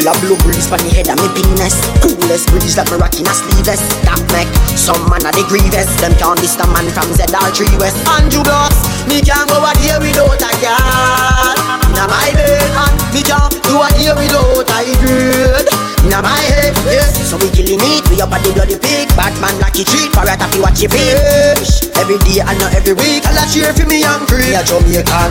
Girl 0.00 0.16
a 0.16 0.20
blue 0.24 0.40
breeze 0.40 0.64
on 0.72 0.80
the 0.80 0.88
head 0.96 1.12
of 1.12 1.20
me 1.20 1.28
penis. 1.36 1.76
Coolest 2.00 2.48
breeze 2.48 2.72
like 2.72 2.88
me 2.88 2.96
rocking 2.96 3.28
a 3.28 3.34
sleeveless 3.36 3.84
That 4.08 4.16
make 4.32 4.48
some 4.72 4.96
man 5.12 5.20
a 5.20 5.28
the 5.28 5.44
grievous. 5.44 5.92
Them 6.00 6.16
can't 6.16 6.40
diss 6.40 6.56
the 6.56 6.64
man 6.72 6.88
from 6.88 7.12
ZR3 7.12 7.76
West. 7.76 8.00
Andrew 8.08 8.40
Blocks 8.40 8.80
Me 9.04 9.20
can't 9.20 9.44
go 9.44 9.60
a 9.60 9.76
day 9.76 9.92
without 10.00 10.40
a 10.40 10.50
girl 10.56 11.52
Now 11.92 12.08
my 12.08 12.32
bed 12.32 12.64
man 12.72 12.92
Me 13.12 13.20
can't 13.20 13.52
do 13.60 13.76
a 13.76 13.88
day 13.92 14.08
without 14.16 14.72
a 14.72 14.80
girl 15.04 15.68
Now 16.08 16.24
my 16.24 16.32
head 16.48 16.72
yes. 16.88 17.20
So 17.28 17.36
we 17.36 17.52
killing 17.52 17.84
it 17.84 18.00
We 18.08 18.24
up 18.24 18.32
at 18.32 18.40
the 18.40 18.56
bloody 18.56 18.80
pig. 18.80 19.12
Batman 19.20 19.52
like 19.60 19.76
he 19.76 19.84
treat 19.84 20.08
Parrot 20.16 20.40
up 20.40 20.48
he 20.56 20.64
watch 20.64 20.80
he 20.80 20.88
fish 20.88 21.92
Every 22.00 22.16
day 22.24 22.40
and 22.40 22.56
not 22.56 22.72
every 22.72 22.96
week. 22.96 23.28
I'll 23.28 23.36
cheer 23.52 23.68
for 23.76 23.84
me 23.84 24.00
I'm 24.08 24.24
free. 24.24 24.48
Me 24.48 24.56
a 24.56 24.64
Jamaican 24.64 25.28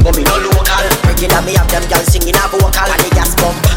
But 0.00 0.16
me 0.16 0.24
no 0.24 0.40
local. 0.40 0.88
Regular 1.04 1.44
me 1.44 1.52
have 1.60 1.68
them 1.68 1.84
girls 1.92 2.08
singing 2.08 2.32
a 2.32 2.48
vocal. 2.48 2.80
And 2.80 3.02
the 3.04 3.12
gas 3.12 3.36
pump. 3.36 3.75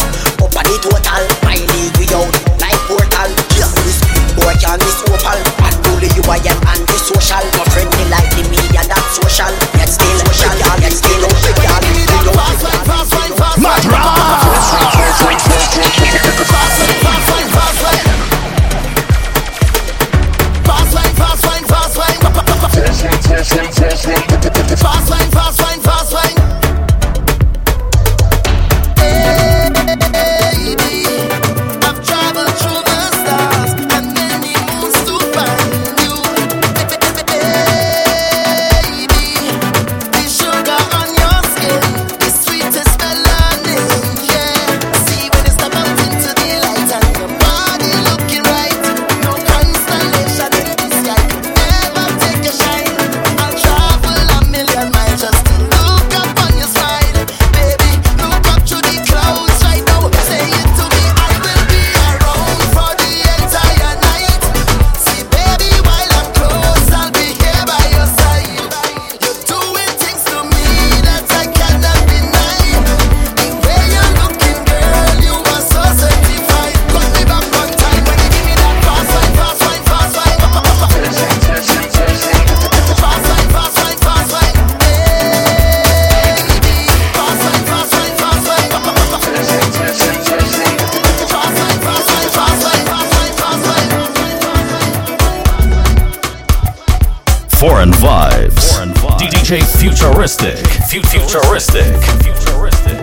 Futuristic. 99.49 100.63
Futuristic. 100.91 102.03
Futuristic. 102.21 102.98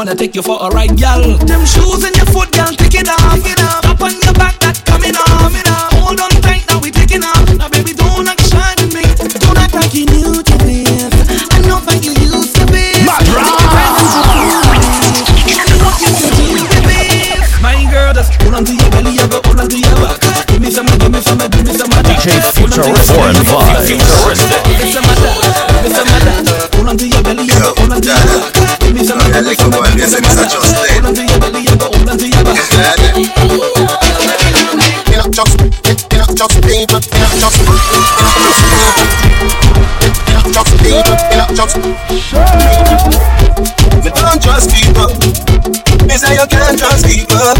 wanna 0.00 0.14
take 0.14 0.34
you 0.34 0.40
for 0.40 0.56
a 0.62 0.68
ride, 0.70 0.96
gal. 0.96 1.20
chops. 41.56 41.76
Me 41.76 41.82
don't 44.10 44.42
trust 44.42 44.70
people. 44.70 45.08
Me 46.06 46.16
say 46.16 46.34
you 46.34 46.46
can't 46.46 46.78
trust 46.78 47.06
people. 47.06 47.54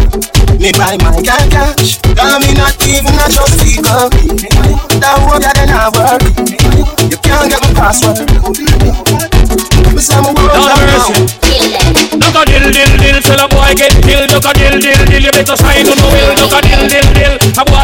Me 0.58 0.72
buy 0.72 0.96
my 1.02 1.22
car 1.22 1.46
cash. 1.50 1.98
Tell 2.14 2.38
me 2.40 2.54
not 2.54 2.80
even 2.86 3.14
a 3.14 3.28
trust 3.30 3.60
people. 3.64 4.08
That 5.00 5.18
work 5.26 5.42
that 5.42 5.70
I 5.70 5.88
work. 5.94 6.22
You 7.10 7.16
can't 7.18 7.50
get 7.50 7.60
my 7.62 7.72
password. 7.74 8.18
Me 9.94 10.00
say 10.00 10.20
my 10.20 10.32
world 10.34 10.54
is 10.54 10.66
Look 12.20 12.36
a 12.36 12.44
dill 12.46 12.70
dill 12.70 12.96
dill, 13.00 13.20
tell 13.22 13.40
a 13.42 13.44
boy 13.48 13.74
get 13.74 13.92
killed. 14.04 14.30
Look 14.30 14.44
a 14.44 14.52
dill 14.54 14.78
dill 14.78 15.04
dill, 15.06 15.22
you 15.22 15.32
better 15.32 15.56
sign 15.56 15.88
on 15.88 15.96
the 15.98 16.06
wheel. 16.12 16.34
Look 16.38 16.52
a 16.54 16.60
dill 16.62 16.86
dill. 16.86 16.99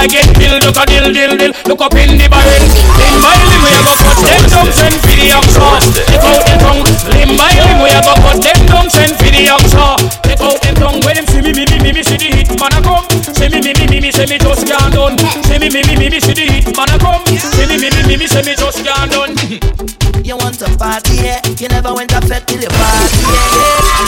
Get 0.07 0.38
Dill, 0.38 0.55
look 0.62 0.79
a 0.79 0.87
dill, 0.87 1.11
dill, 1.11 1.35
dill 1.35 1.53
Look 1.66 1.83
up 1.83 1.95
in 1.99 2.14
the 2.14 2.31
barrel 2.31 2.62
Limb 2.95 3.19
by 3.19 3.35
limb 3.42 3.62
we 3.66 3.75
a 3.75 3.81
go 3.83 3.95
cut 3.99 4.19
them 4.23 4.45
down 4.47 4.71
Send 4.71 4.95
for 5.03 5.19
the 5.19 5.35
oxa 5.35 5.83
Take 6.07 6.23
out 6.23 6.47
the 6.47 6.55
tongue 6.62 6.87
Limb 7.11 7.35
by 7.35 7.51
limb 7.59 7.83
we 7.83 7.90
a 7.90 7.99
go 8.07 8.14
cut 8.23 8.38
them 8.38 8.61
down 8.71 8.87
Send 8.87 9.19
for 9.19 9.27
the 9.35 9.51
oxa 9.51 9.99
Take 10.23 10.38
out 10.47 10.62
the 10.62 10.71
tongue 10.79 11.03
When 11.03 11.19
them 11.19 11.27
see 11.27 11.42
me, 11.42 11.51
me, 11.51 11.66
me, 11.66 11.83
me, 11.83 11.90
me 11.90 12.03
See 12.07 12.14
the 12.23 12.31
hit 12.31 12.55
man 12.55 12.71
a 12.71 12.81
come 12.87 13.03
See 13.35 13.51
me, 13.51 13.59
me, 13.59 13.75
me, 13.75 13.85
me, 13.90 13.99
me 13.99 14.11
See 14.14 14.31
me 14.31 14.38
just 14.38 14.62
can't 14.62 14.95
done 14.95 15.19
See 15.42 15.59
me, 15.59 15.75
me, 15.75 15.83
me, 15.83 15.99
me, 15.99 16.07
me 16.07 16.19
See 16.23 16.38
the 16.38 16.45
hit 16.55 16.71
man 16.79 16.87
a 16.87 16.97
come 17.03 17.27
See 17.27 17.66
me, 17.66 17.75
me, 17.75 17.90
me, 17.90 18.07
me, 18.07 18.14
me 18.14 18.27
See 18.31 18.47
me 18.47 18.55
just 18.55 18.79
can't 18.87 19.11
done 19.11 19.35
You 20.23 20.38
want 20.38 20.62
to 20.62 20.71
party, 20.79 21.19
yeah 21.19 21.42
You 21.59 21.66
never 21.66 21.90
went 21.90 22.14
to 22.14 22.23
fed 22.23 22.47
till 22.47 22.62
you 22.62 22.71
party, 22.71 23.27
yeah 23.27 24.07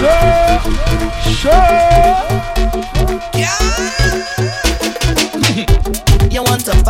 Show, 0.00 1.44
show 1.44 1.89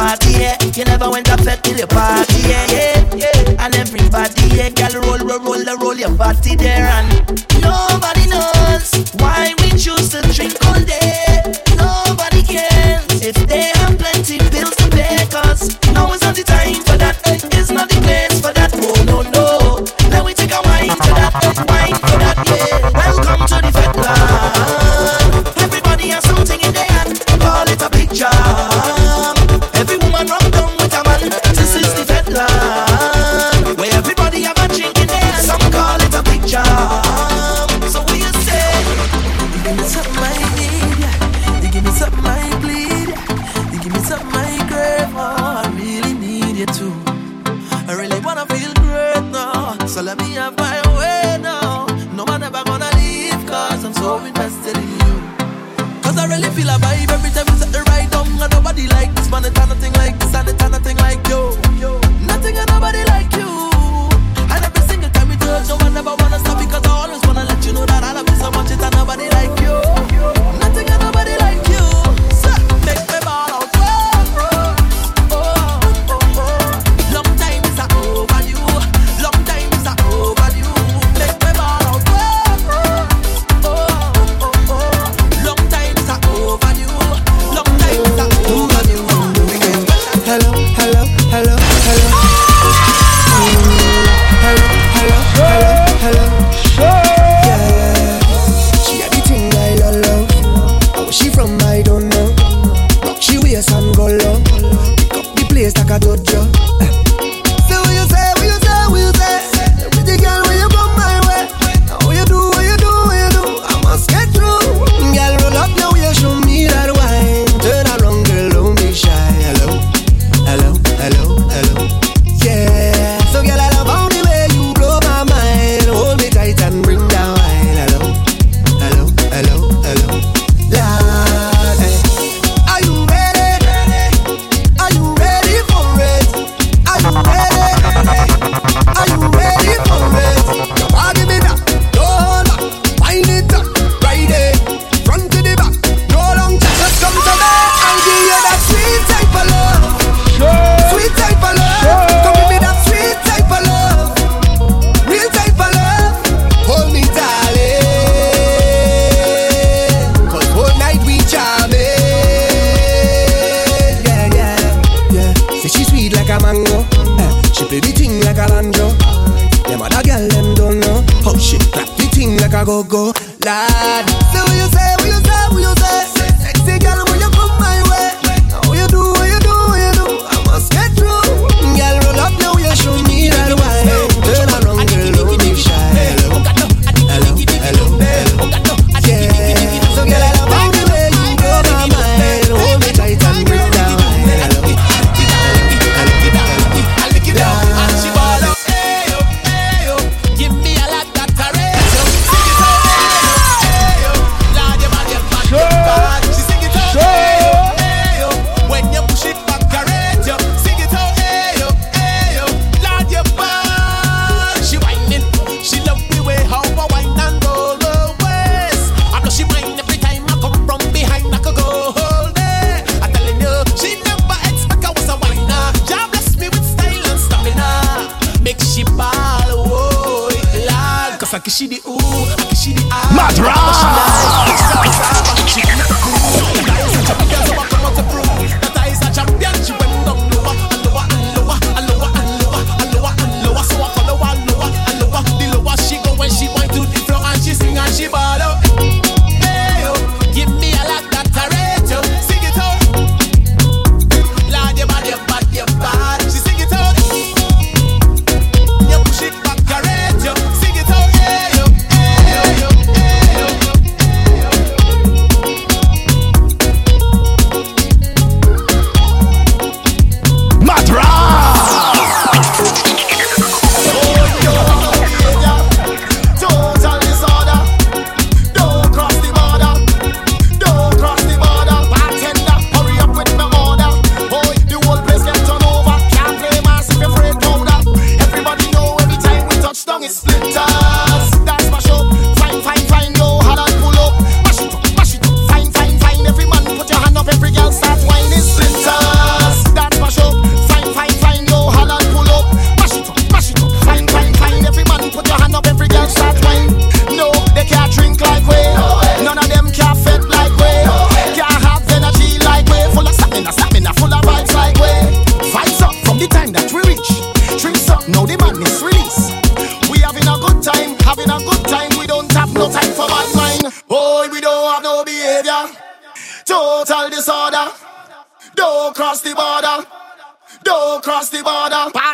party, 0.01 0.33
yeah. 0.33 0.57
You 0.77 0.85
never 0.85 1.11
went 1.11 1.29
upset 1.31 1.63
till 1.63 1.77
your 1.77 1.87
party, 1.87 2.41
yeah, 2.49 2.67
yeah, 2.73 3.17
yeah. 3.23 3.63
And 3.65 3.75
everybody, 3.77 4.49
yeah, 4.57 4.71
girl, 4.71 5.03
roll, 5.03 5.19
roll, 5.29 5.41
roll, 5.45 5.77
roll 5.77 5.95
your 5.95 6.15
party 6.17 6.57
there 6.57 6.87
and 6.87 7.11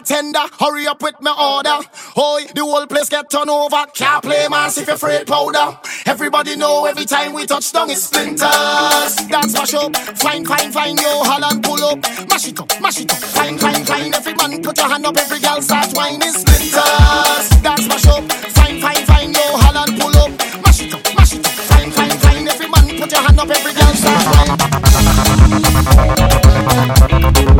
Hurry 0.08 0.86
up 0.86 1.02
with 1.02 1.20
my 1.20 1.32
order. 1.32 1.84
Hoy, 2.14 2.46
the 2.54 2.62
whole 2.62 2.86
place 2.86 3.08
get 3.08 3.28
turned 3.28 3.50
over. 3.50 3.84
Can't 3.92 4.22
play 4.22 4.46
mass 4.48 4.78
if 4.78 4.86
you're 4.86 4.96
afraid 4.96 5.26
powder. 5.26 5.78
Everybody 6.06 6.56
know 6.56 6.86
every 6.86 7.04
time 7.04 7.34
we 7.34 7.44
touch 7.44 7.72
down 7.72 7.90
it's 7.90 8.04
splinters. 8.04 9.16
Dance 9.28 9.52
mash 9.52 9.74
up. 9.74 9.94
Fine, 10.16 10.44
fine, 10.44 10.72
fine, 10.72 10.96
yo, 10.96 11.22
Holland 11.24 11.62
pull 11.62 11.82
up. 11.84 11.98
Mash 12.28 12.48
it 12.48 12.58
up, 12.58 12.70
mash 12.80 13.00
it 13.00 13.12
up. 13.12 13.18
Fine, 13.18 13.58
fine, 13.58 13.84
fine. 13.84 14.14
Every 14.14 14.34
man 14.34 14.62
put 14.62 14.78
your 14.78 14.88
hand 14.88 15.04
up, 15.06 15.16
every 15.16 15.40
girl 15.40 15.60
start 15.60 15.92
whining. 15.92 16.32
Splinters. 16.32 17.48
Dance 17.62 17.88
mash 17.88 18.06
up. 18.06 18.32
Fine, 18.56 18.80
fine, 18.80 19.04
fine, 19.04 19.34
yo, 19.34 19.42
Holland 19.58 20.00
pull 20.00 20.16
up. 20.16 20.30
Mash 20.64 20.82
it 20.82 20.94
up, 20.94 21.02
mash 21.16 21.34
it 21.34 21.46
up. 21.46 21.52
Fine, 21.52 21.90
fine, 21.90 22.16
fine. 22.18 22.48
Every 22.48 22.68
man 22.68 22.96
put 22.98 23.12
your 23.12 23.22
hand 23.22 23.40
up, 23.40 23.50
every 23.50 23.72
girl 23.74 23.94
start 23.94 24.24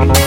whining. 0.07 0.26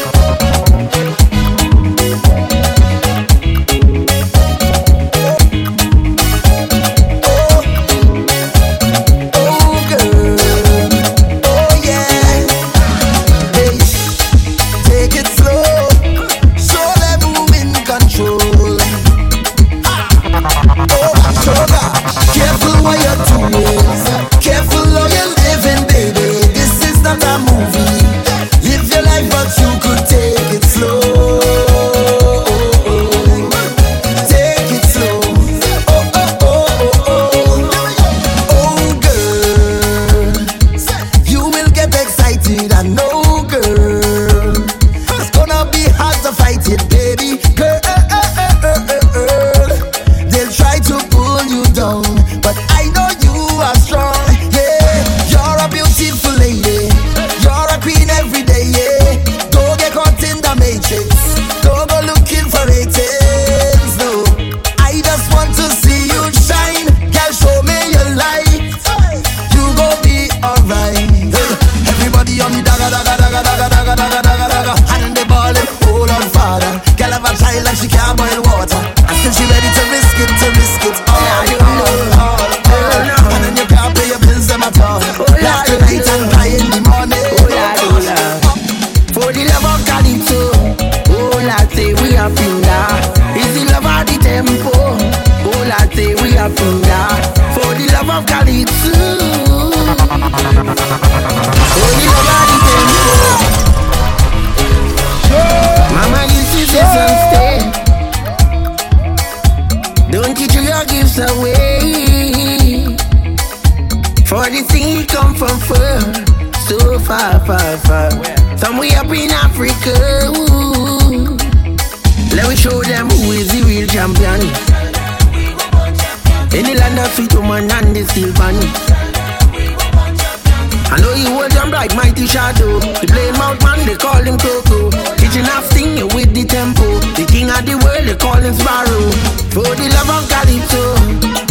Like 131.80 131.96
mighty 131.96 132.28
shadow. 132.28 132.76
The 133.00 133.08
plain 133.08 133.32
mouth 133.40 133.64
man, 133.64 133.80
they 133.88 133.96
call 133.96 134.20
him 134.20 134.36
Coco. 134.38 134.92
Kitchen 135.16 135.48
half 135.48 135.64
singing 135.72 136.12
with 136.12 136.36
the 136.36 136.44
tempo. 136.44 136.84
The 137.16 137.24
king 137.24 137.48
of 137.48 137.64
the 137.64 137.80
world, 137.80 138.04
they 138.04 138.20
call 138.20 138.36
him 138.36 138.54
Sparrow. 138.54 139.08
For 139.56 139.72
the 139.80 139.88
love 139.96 140.12
of 140.12 140.28
Calypso. 140.28 140.84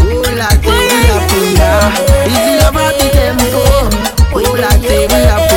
Oh, 0.05 0.29
like 0.37 0.61
we 0.69 0.77
are 1.17 1.25
finger. 1.33 1.81
Is 2.29 2.41
the 2.45 2.55
love 2.61 2.77
of 2.77 2.93
the 3.01 3.09
tempo. 3.09 3.65
Oh, 4.37 4.53
like 4.61 4.85
we 4.85 5.09
are 5.33 5.48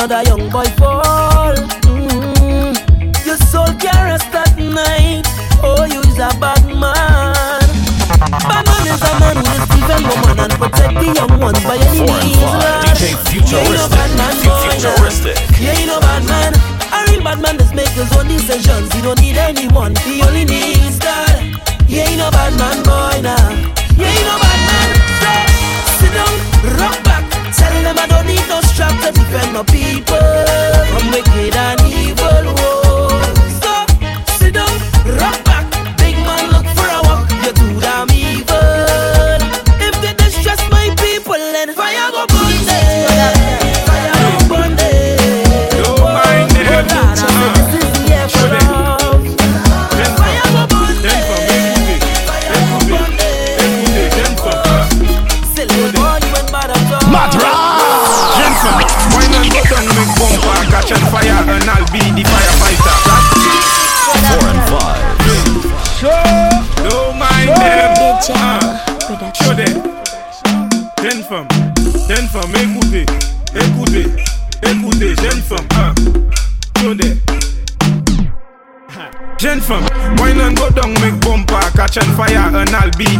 Another 0.00 0.22
young 0.30 0.48
boy 0.48 0.64
fall. 0.80 1.52
Mm. 1.84 2.72
Your 3.26 3.36
soul 3.36 3.68
can 3.76 4.00
rest 4.08 4.32
at 4.32 4.56
night. 4.56 5.28
Oh, 5.60 5.84
you's 5.84 6.16
a 6.16 6.32
bad 6.40 6.64
man. 6.72 7.68
Bad 8.48 8.64
man 8.64 8.86
is 8.88 8.96
a 8.96 9.12
man 9.20 9.36
who 9.36 9.44
is 9.60 9.68
even 9.76 10.00
woman 10.08 10.40
and 10.40 10.52
protect 10.56 10.94
the 10.96 11.04
young 11.04 11.38
ones 11.38 11.60
by 11.60 11.76
any 11.76 12.00
means. 12.00 12.32
DJ 13.28 13.44
You 13.44 13.58
ain't 13.60 13.76
no 13.76 13.88
bad 13.92 14.10
man, 14.16 14.32
Futuristic. 14.40 15.36
boy. 15.36 15.36
Futuristic. 15.36 15.60
You 15.60 15.68
ain't 15.68 15.86
no 15.92 16.00
bad 16.00 16.24
man. 16.24 16.54
A 16.96 17.04
real 17.12 17.20
bad 17.22 17.42
man 17.42 17.58
just 17.58 17.74
make 17.74 17.92
his 17.92 18.10
own 18.16 18.26
decisions. 18.26 18.90
He 18.94 19.02
don't 19.02 19.20
need 19.20 19.36
anyone. 19.36 19.94
He 19.96 20.22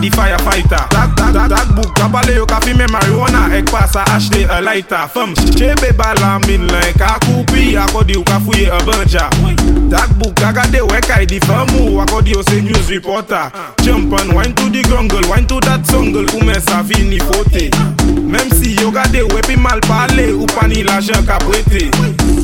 the 0.01 0.09
firefighter. 0.09 0.89
That, 0.91 1.13
that, 1.17 1.33
that, 1.37 1.49
that 1.53 1.69
book, 1.77 1.93
kabale 1.95 2.35
yo 2.35 2.47
ka 2.47 2.61
fime 2.61 2.89
marijuana, 2.89 3.53
ek 3.53 3.69
pa 3.71 3.87
sa 3.87 4.05
achete 4.17 4.49
a 4.49 4.61
lighter. 4.61 5.07
Fem, 5.13 5.35
chebe 5.53 5.93
bala 5.97 6.41
min 6.47 6.67
len, 6.67 6.93
ka 6.97 7.19
koupi, 7.21 7.77
akodi 7.77 8.17
yo 8.17 8.25
ka 8.25 8.41
fuye 8.41 8.69
a 8.73 8.81
banja. 8.83 9.29
That 9.91 10.09
book, 10.19 10.35
agade 10.41 10.81
wek 10.89 11.11
ay 11.11 11.23
e 11.23 11.27
di 11.27 11.41
famu, 11.41 12.01
akodi 12.01 12.33
yo 12.33 12.43
se 12.43 12.61
news 12.61 12.91
reporter. 12.91 13.53
Jump 13.83 14.13
and 14.19 14.33
wine 14.33 14.55
to 14.57 14.71
the 14.71 14.83
grungle, 14.89 15.29
wine 15.29 15.47
to 15.47 15.61
that 15.69 15.85
sungle, 15.85 16.25
koume 16.33 16.57
sa 16.61 16.83
fini 16.83 17.21
fote. 17.21 17.69
Mem 18.25 18.49
si 18.57 18.75
yo 18.81 18.91
gade 18.91 19.23
we 19.33 19.41
pi 19.45 19.57
mal 19.57 19.81
pale, 19.85 20.33
ou 20.33 20.47
pa 20.47 20.67
ni 20.67 20.83
la 20.83 21.01
jen 21.01 21.25
ka 21.27 21.39
prete. 21.45 21.93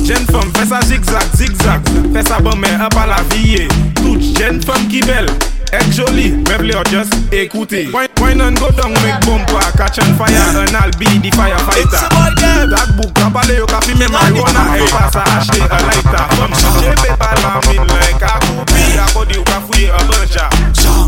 Jen 0.05 0.23
fem, 0.29 0.53
sa 0.67 0.81
zigzag, 0.85 1.25
zigzag, 1.33 1.81
fesa 2.13 2.39
bon 2.39 2.59
men 2.59 2.81
ap 2.81 2.95
a 2.95 3.07
la 3.09 3.21
viye. 3.33 3.67
Tout 3.97 4.21
jen 4.37 4.61
fem 4.61 4.87
ki 4.91 5.01
bel, 5.07 5.27
Actually, 5.73 6.31
me 6.31 6.73
or 6.75 6.83
just 6.85 7.13
écouter. 7.31 7.91
And 8.37 8.57
go 8.59 8.69
down, 8.71 8.93
make 9.01 9.19
bumper, 9.25 9.59
catch 9.75 9.99
on 9.99 10.13
fire, 10.15 10.29
and 10.29 10.75
I'll 10.75 10.91
be 10.99 11.05
the 11.19 11.31
firefighter. 11.35 11.83
It's. 11.83 12.37
That 12.67 12.95
book, 12.95 13.17
I 13.17 13.29
bale 13.29 13.55
you 13.59 13.65
copy 13.65 13.93
me 13.95 14.05
marijuana, 14.07 14.77
I 14.77 14.85
pass 14.87 15.15
a 15.15 15.23
hash 15.25 15.49
a 15.57 15.67
lighter. 15.67 16.25
From 16.35 16.51
she 16.53 16.67
paper, 17.01 17.33
I'm 17.43 17.63
in 17.71 17.87
like 17.87 18.21
a 18.21 18.39
coupé, 18.43 18.95
I 18.95 19.07
got 19.13 19.27
you 19.33 19.43
cafe 19.43 19.87
a 19.87 19.97
buncha. 20.07 20.45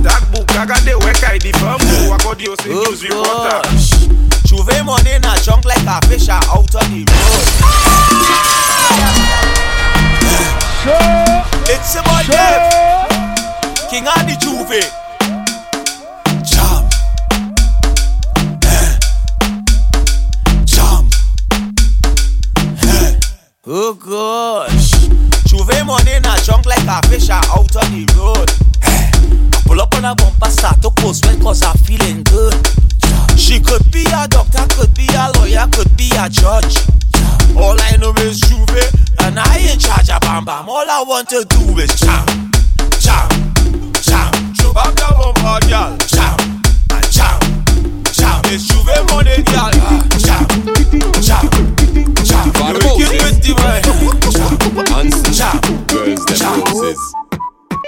That 0.04 0.24
book, 0.32 0.50
I 0.56 0.66
got 0.66 0.82
the 0.84 0.98
work 1.00 1.24
I 1.24 1.38
did 1.38 1.56
from 1.58 1.80
you, 1.86 2.12
I 2.12 2.18
got 2.18 2.40
you 2.40 2.56
say 2.60 2.70
news 2.70 3.04
reporter. 3.04 3.62
Chuve 4.48 4.84
money 4.86 5.12
in 5.12 5.26
a 5.26 5.34
like 5.66 5.86
a 5.86 6.00
fish 6.08 6.30
out 6.30 6.48
of 6.50 6.66
the 6.72 6.80
road. 6.80 7.48
It's 11.70 11.96
about 11.96 12.26
them 12.26 13.09
king 13.90 14.06
of 14.06 14.22
the 14.28 14.38
juve. 14.38 14.86
Jam. 16.46 16.86
Eh. 18.64 18.94
Jam. 20.66 21.10
Eh. 22.84 23.20
Oh 23.66 23.94
gosh. 23.96 24.92
Juve 25.50 25.86
money 25.86 26.14
a 26.14 26.22
junk 26.44 26.68
like 26.68 26.86
a 26.86 27.02
fish 27.08 27.30
out 27.32 27.50
on 27.50 27.66
the 27.66 28.06
road. 28.16 28.50
Eh. 28.84 29.10
I 29.58 29.62
pull 29.66 29.82
up 29.82 29.96
on 29.96 30.06
a 30.06 30.14
bumper, 30.14 30.52
start 30.52 30.82
to 30.84 30.92
post 30.92 31.26
sweat 31.26 31.42
cause 31.42 31.64
I'm 31.64 31.76
feeling 31.78 32.22
good. 32.24 32.54
She 33.40 33.60
could 33.60 33.92
be 33.92 34.06
a 34.14 34.28
doctor, 34.28 34.68
could 34.76 34.94
be 34.94 35.08
a 35.18 35.32
lawyer, 35.40 35.66
could 35.72 35.98
be 35.98 36.12
a 36.14 36.30
judge. 36.30 36.78
All 37.58 37.76
I 37.82 37.98
know 37.98 38.14
is 38.22 38.40
Juve, 38.42 38.86
and 39.22 39.40
I 39.40 39.58
in 39.72 39.80
charge 39.80 40.12
of 40.12 40.22
bam 40.22 40.46
bam. 40.46 40.70
All 40.70 40.86
I 40.88 41.04
want 41.08 41.30
to 41.30 41.44
do 41.46 41.80
is 41.80 42.00
jam 42.00 42.49
jam, 43.00 43.28
jam. 44.04 44.32
Show 44.56 44.74
back 44.74 44.94
the 44.96 45.08
bumper, 45.16 45.60
girl. 45.68 45.96
Jam, 46.08 46.36
and 46.92 47.08
jam, 47.12 47.40
jam. 48.12 48.42
It's 48.52 48.68
Juve 48.68 48.92
money, 49.10 49.40
girl. 49.48 49.72
Jam, 50.20 50.46
jam, 51.24 51.48
jam. 52.24 52.46
You 53.00 53.08
wicked 53.10 53.40
the 53.42 53.52
boy. 53.56 53.80
Jam, 55.32 55.60
jam, 56.36 56.56
roses. 56.68 57.02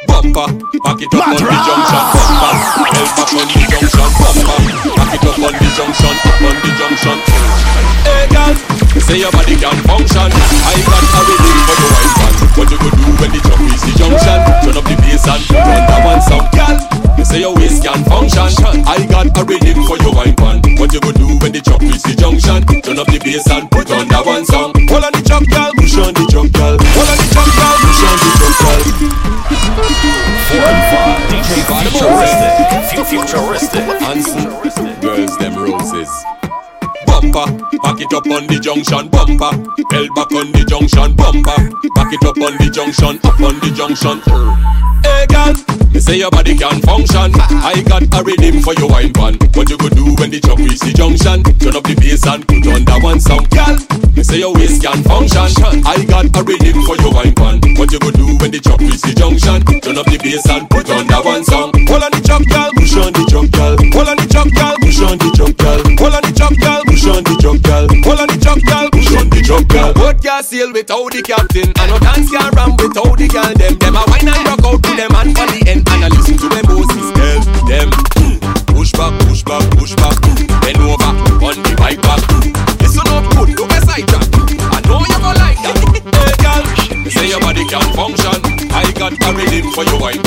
Bumper, 0.08 0.48
back 0.84 1.02
it 1.02 1.14
up 1.14 1.28
on 1.28 1.36
the 1.36 1.44
junction. 1.44 2.04
Bumper, 2.42 2.88
help 2.96 3.12
back 3.20 3.32
on 3.36 3.48
the 3.48 3.62
junction. 3.68 4.08
Bumper, 4.18 4.60
back 4.96 5.14
it 5.14 5.26
up 5.28 5.38
on 5.40 5.54
the 5.54 5.68
junction. 5.76 6.16
On 6.42 6.56
the 6.56 6.70
junction. 6.80 7.51
Hey, 8.04 8.26
girl, 8.34 8.54
say 9.02 9.20
your 9.20 9.32
body 9.32 9.56
can 9.56 9.78
function. 9.86 10.30
I 10.30 10.76
got 10.86 11.06
a 11.06 11.20
rhythm 11.26 11.58
for 11.66 11.76
the 11.78 11.88
wine 11.92 12.14
pan. 12.18 12.34
What 12.58 12.68
you 12.70 12.78
go 12.82 12.90
do 12.92 13.06
when 13.22 13.30
the 13.32 13.40
jump 13.42 13.62
reach 13.62 13.82
the 13.86 13.94
junction? 13.98 14.38
Turn 14.66 14.78
up 14.78 14.86
the 14.86 14.96
bass 15.00 15.26
and 15.30 15.42
run 15.54 15.84
that 15.86 16.02
one 16.06 16.22
sound, 16.22 16.50
girl. 16.52 17.02
You 17.18 17.26
say 17.26 17.40
your 17.42 17.54
waist 17.56 17.84
can 17.84 18.04
function. 18.06 18.50
I 18.86 19.06
got 19.06 19.30
a 19.32 19.42
rhythm 19.46 19.86
for 19.86 19.98
your 20.02 20.14
wine 20.14 20.36
pan. 20.36 20.60
What 20.78 20.94
you 20.94 21.00
go 21.00 21.12
do 21.12 21.38
when 21.40 21.52
the 21.54 21.62
jump 21.62 21.82
reach 21.82 22.02
the 22.04 22.18
junction? 22.18 22.66
Turn 22.82 22.98
up 23.00 23.08
the 23.08 23.20
bass 23.22 23.48
and 23.50 23.70
put 23.70 23.90
on 23.92 24.08
that 24.10 24.26
one 24.26 24.46
song. 24.46 24.74
Hold 24.90 25.06
on 25.06 25.14
the 25.14 25.22
jump, 25.22 25.48
girl. 25.48 25.72
Push 25.78 25.98
on 26.02 26.14
the 26.14 26.26
jump, 26.28 26.52
girl. 26.52 26.76
Hold 26.82 27.10
on 27.10 27.18
the 27.18 27.28
jump, 27.32 27.52
girl. 27.54 27.78
Push 27.80 28.02
on 28.04 28.18
the 28.18 28.30
jump, 28.42 28.56
girl. 28.60 28.82
Four 30.50 30.66
and 30.68 30.82
five. 30.90 31.22
DJ 31.30 31.64
Futuristic. 31.70 32.52
Futuristic. 33.08 33.86
Hanson, 34.02 34.44
girls 34.44 34.50
them 34.50 34.50
roses. 34.50 34.51
Bumper, 37.32 37.80
back 37.80 38.02
it 38.02 38.12
up 38.12 38.28
on 38.28 38.44
the 38.48 38.60
junction. 38.60 39.08
Bumper, 39.08 39.56
held 39.88 40.12
back 40.16 40.32
on 40.36 40.52
the 40.52 40.68
junction. 40.68 41.16
Bumper, 41.16 41.56
back 41.96 42.12
it 42.12 42.24
up 42.28 42.36
on 42.36 42.60
the 42.60 42.68
junction. 42.68 43.16
Up 43.24 43.40
on 43.40 43.56
the 43.64 43.72
junction. 43.72 44.20
Hey 45.02 45.26
girl, 45.32 45.56
you 45.96 46.02
say 46.04 46.20
your 46.20 46.30
body 46.30 46.60
can 46.60 46.84
function. 46.84 47.32
I 47.64 47.80
got 47.88 48.04
a 48.04 48.20
rhythm 48.20 48.60
for 48.60 48.76
your 48.76 48.92
wine 48.92 49.16
pan. 49.16 49.40
What 49.56 49.72
you 49.72 49.80
go 49.80 49.88
do 49.88 50.12
when 50.20 50.30
the 50.30 50.44
jump 50.44 50.60
reach 50.60 50.84
the 50.84 50.92
junction? 50.92 51.44
Turn 51.56 51.76
up 51.76 51.88
the 51.88 51.96
bass 51.96 52.28
and 52.28 52.44
put 52.44 52.68
on 52.68 52.84
that 52.84 53.00
one 53.00 53.24
sound, 53.24 53.48
girl. 53.48 53.80
You 54.12 54.24
say 54.28 54.44
your 54.44 54.52
waist 54.52 54.84
can 54.84 55.00
function. 55.08 55.88
I 55.88 56.04
got 56.04 56.28
a 56.36 56.42
rhythm 56.44 56.84
for 56.84 57.00
your 57.00 57.16
wine 57.16 57.32
pan. 57.32 57.64
What 57.80 57.96
you 57.96 58.00
go 58.04 58.12
do 58.12 58.28
when 58.44 58.52
the 58.52 58.60
jump 58.60 58.84
reach 58.84 59.08
the 59.08 59.16
junction? 59.16 59.64
Turn 59.80 59.96
up 59.96 60.06
the 60.12 60.20
bass 60.20 60.44
and 60.52 60.68
put 60.68 60.92
on 60.92 61.08
that 61.08 61.24
one 61.24 61.48
song. 61.48 61.72
Hold 61.88 62.04
on 62.04 62.12
the 62.12 62.20
jump, 62.20 62.44
girl. 62.52 62.70
Push 62.76 63.00
on 63.00 63.16
the 63.16 63.24
jump, 63.32 63.56
girl. 63.56 63.80
Hold 63.96 64.12
on 64.12 64.20
the 64.20 64.28
jump, 64.28 64.52
girl. 64.52 64.76
Push 64.84 65.00
on 65.00 65.16
the 65.16 65.32
jump, 65.32 65.56
girl. 65.56 65.80
Hold 65.96 66.14
on 66.20 66.24
the 66.28 66.34
jump, 66.36 66.60
girl. 66.60 66.91
Push 67.52 67.68
on 67.68 67.88
the 67.88 68.00
jump, 68.00 68.00
girl. 68.00 68.08
Hold 68.08 68.20
on 68.22 68.28
the 68.32 68.38
jump, 68.40 68.64
girl. 68.64 68.88
Push 68.92 69.12
on 69.12 69.28
the 69.28 69.42
jump, 69.44 69.68
girl. 69.68 69.92
Boat 69.92 70.24
can 70.24 70.44
sail 70.44 70.72
without 70.72 71.12
the 71.12 71.20
captain. 71.20 71.68
And 71.76 71.88
no 71.92 72.00
dance 72.00 72.32
can 72.32 72.48
run 72.56 72.72
without 72.80 73.12
the 73.20 73.28
girl. 73.28 73.52
Them, 73.60 73.76
them 73.76 74.00
a 74.00 74.04
wine 74.08 74.32
and 74.32 74.44
rock 74.48 74.64
out 74.64 74.80
to 74.80 74.92
them 74.96 75.12
and 75.12 75.36
for 75.36 75.48
the 75.52 75.60
end. 75.68 75.84
And 75.92 76.06
I 76.06 76.10
listen 76.16 76.40
to 76.40 76.48
them 76.48 76.64
bosses 76.64 77.12
tell 77.12 77.44
them. 77.68 77.92
Push 78.72 78.96
back, 78.96 79.12
push 79.28 79.44
back, 79.44 79.68
push 79.76 79.92
back. 80.00 80.16
Bend 80.64 80.80
over 80.80 81.12
on 81.44 81.60
the 81.60 81.76
bike 81.76 82.00
back. 82.00 82.24
Listen 82.80 83.04
up 83.12 83.28
good, 83.36 83.52
look 83.60 83.72
a 83.76 83.80
side 83.84 84.08
track. 84.08 84.32
I 84.72 84.80
know 84.88 85.04
you 85.04 85.20
go 85.20 85.32
like 85.36 85.60
that. 85.60 85.76
Hey 86.24 86.36
girl, 86.40 86.64
say 87.12 87.28
your 87.36 87.42
body 87.44 87.68
can 87.68 87.84
function. 87.92 88.40
I 88.72 88.88
got 88.96 89.12
a 89.20 89.30
rhythm 89.36 89.76
for 89.76 89.84
your 89.84 90.00
wine 90.00 90.24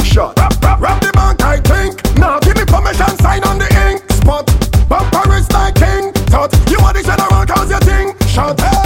shot. 0.00 0.38
Rap, 0.38 0.54
rap, 0.62 0.80
rap 0.80 1.00
the 1.00 1.12
bank, 1.12 1.42
I 1.42 1.60
think. 1.60 2.16
Now 2.16 2.38
give 2.40 2.56
me 2.56 2.64
permission, 2.64 3.16
sign 3.18 3.42
on 3.44 3.58
the 3.58 3.68
ink 3.88 4.02
spot. 4.12 4.46
Bumper 4.88 5.34
is 5.34 5.50
like 5.52 5.74
king 5.74 6.12
tut. 6.32 6.52
You 6.70 6.78
want 6.80 6.96
the 6.96 7.02
general 7.02 7.46
cause 7.46 7.70
you 7.70 7.80
think 7.80 8.20
shot. 8.28 8.56
Girl, 8.58 8.81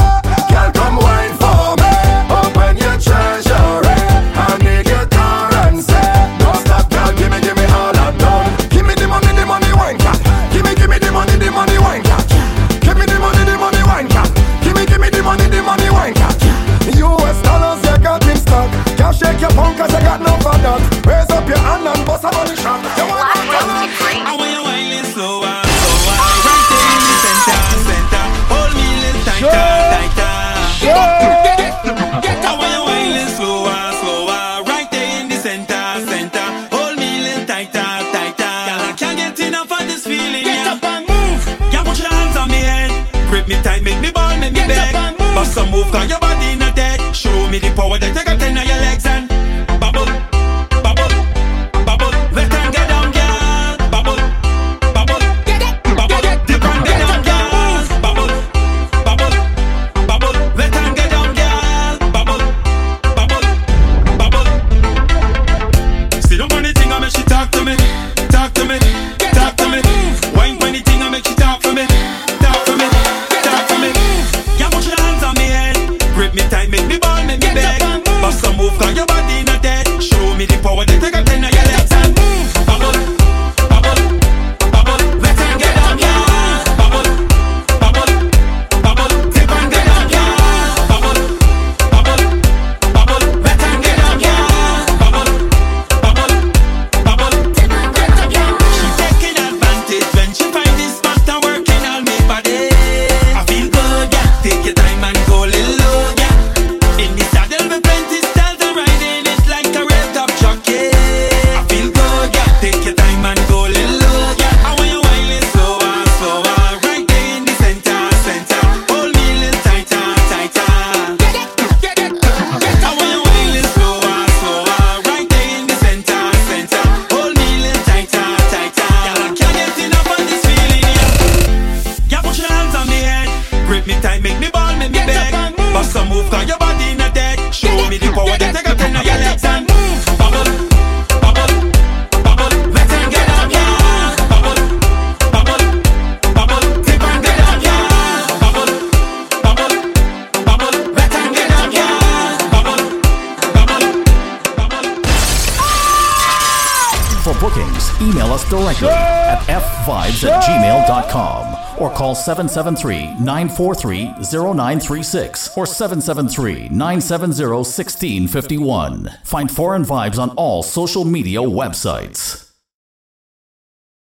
773 162.56 163.22
943 163.22 164.14
0936 164.22 165.58
or 165.58 165.66
773 165.66 166.70
970 166.70 167.44
1651. 167.44 169.10
Find 169.24 169.50
Foreign 169.50 169.84
Vibes 169.84 170.18
on 170.18 170.30
all 170.30 170.62
social 170.62 171.04
media 171.04 171.40
websites. 171.40 172.25